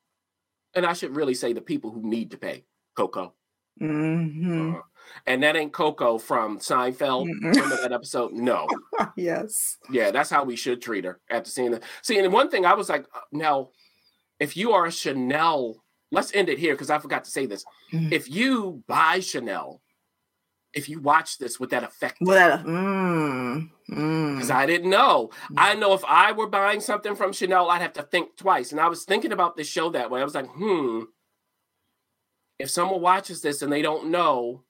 And 0.74 0.86
I 0.86 0.92
should 0.92 1.16
really 1.16 1.34
say 1.34 1.52
the 1.52 1.60
people 1.60 1.90
who 1.90 2.08
need 2.08 2.30
to 2.30 2.38
pay. 2.38 2.66
Coco. 2.96 3.34
hmm 3.80 4.74
Uh, 4.76 4.80
and 5.26 5.42
that 5.42 5.56
ain't 5.56 5.72
Coco 5.72 6.18
from 6.18 6.60
Seinfeld. 6.60 7.26
Mm-mm. 7.26 7.42
Remember 7.52 7.76
that 7.82 7.92
episode? 7.92 8.32
No. 8.32 8.68
yes. 9.16 9.78
Yeah, 9.90 10.12
that's 10.12 10.30
how 10.30 10.44
we 10.44 10.54
should 10.54 10.80
treat 10.80 11.04
her 11.04 11.18
after 11.28 11.50
seeing 11.50 11.72
that. 11.72 11.82
See, 12.02 12.16
and 12.20 12.32
one 12.32 12.48
thing 12.48 12.64
I 12.64 12.74
was 12.74 12.88
like, 12.88 13.06
uh, 13.12 13.20
now, 13.32 13.70
if 14.38 14.56
you 14.56 14.70
are 14.70 14.86
a 14.86 14.92
Chanel, 14.92 15.82
let's 16.12 16.32
end 16.32 16.48
it 16.48 16.60
here 16.60 16.74
because 16.74 16.90
I 16.90 16.98
forgot 17.00 17.24
to 17.24 17.30
say 17.32 17.46
this. 17.46 17.64
Mhm. 17.92 18.12
If 18.12 18.30
you 18.30 18.84
buy 18.86 19.18
Chanel, 19.18 19.82
if 20.74 20.88
you 20.88 21.00
watch 21.00 21.38
this 21.38 21.58
with 21.58 21.70
that 21.70 21.82
effect, 21.82 22.18
Well, 22.20 22.36
that, 22.36 22.66
mm, 22.66 23.70
mm. 23.90 24.34
because 24.34 24.50
I 24.50 24.66
didn't 24.66 24.90
know. 24.90 25.30
I 25.56 25.74
know 25.74 25.94
if 25.94 26.04
I 26.04 26.32
were 26.32 26.46
buying 26.46 26.80
something 26.80 27.14
from 27.16 27.32
Chanel, 27.32 27.70
I'd 27.70 27.82
have 27.82 27.94
to 27.94 28.02
think 28.02 28.36
twice. 28.36 28.70
And 28.72 28.80
I 28.80 28.88
was 28.88 29.04
thinking 29.04 29.32
about 29.32 29.56
this 29.56 29.68
show 29.68 29.90
that 29.90 30.10
way. 30.10 30.20
I 30.20 30.24
was 30.24 30.34
like, 30.34 30.48
hmm, 30.48 31.02
if 32.58 32.70
someone 32.70 33.00
watches 33.00 33.40
this 33.40 33.62
and 33.62 33.72
they 33.72 33.82
don't 33.82 34.10
know, 34.10 34.64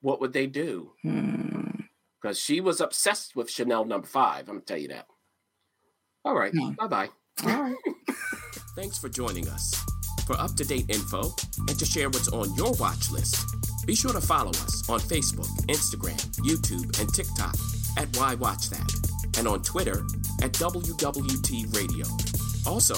what 0.00 0.20
would 0.20 0.32
they 0.32 0.46
do? 0.46 0.92
Mm. 1.04 1.84
Because 2.20 2.38
she 2.38 2.60
was 2.60 2.80
obsessed 2.80 3.34
with 3.34 3.50
Chanel 3.50 3.84
number 3.84 4.06
five. 4.06 4.48
I'm 4.48 4.56
gonna 4.56 4.60
tell 4.60 4.78
you 4.78 4.88
that. 4.88 5.06
All 6.24 6.34
right. 6.34 6.52
Hmm. 6.52 6.72
Bye 6.72 6.86
bye. 6.86 7.08
All 7.44 7.62
right. 7.62 7.76
Thanks 8.76 8.98
for 8.98 9.08
joining 9.08 9.48
us. 9.48 9.74
For 10.26 10.38
up 10.40 10.54
to 10.56 10.64
date 10.64 10.86
info 10.88 11.34
and 11.68 11.78
to 11.78 11.84
share 11.84 12.08
what's 12.08 12.28
on 12.28 12.52
your 12.56 12.72
watch 12.74 13.10
list, 13.10 13.36
be 13.86 13.94
sure 13.94 14.12
to 14.12 14.20
follow 14.20 14.50
us 14.50 14.88
on 14.90 14.98
Facebook, 14.98 15.48
Instagram, 15.68 16.20
YouTube, 16.38 16.98
and 17.00 17.08
TikTok 17.14 17.54
at 17.96 18.14
Why 18.16 18.34
Watch 18.34 18.68
That, 18.70 18.92
and 19.38 19.46
on 19.46 19.62
Twitter 19.62 20.04
at 20.42 20.52
WWT 20.52 21.74
Radio. 21.76 22.06
Also, 22.66 22.96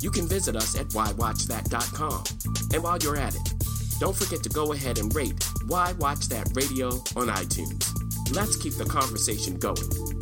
you 0.00 0.10
can 0.10 0.26
visit 0.26 0.56
us 0.56 0.74
at 0.78 0.88
whywatchthat.com. 0.88 2.24
And 2.72 2.82
while 2.82 2.98
you're 2.98 3.16
at 3.16 3.34
it, 3.34 3.54
don't 4.00 4.16
forget 4.16 4.42
to 4.42 4.48
go 4.48 4.72
ahead 4.72 4.98
and 4.98 5.14
rate 5.14 5.44
Why 5.66 5.92
Watch 5.98 6.28
That 6.28 6.48
Radio 6.54 6.88
on 7.14 7.28
iTunes. 7.28 7.86
Let's 8.34 8.56
keep 8.56 8.74
the 8.74 8.86
conversation 8.86 9.58
going. 9.58 10.21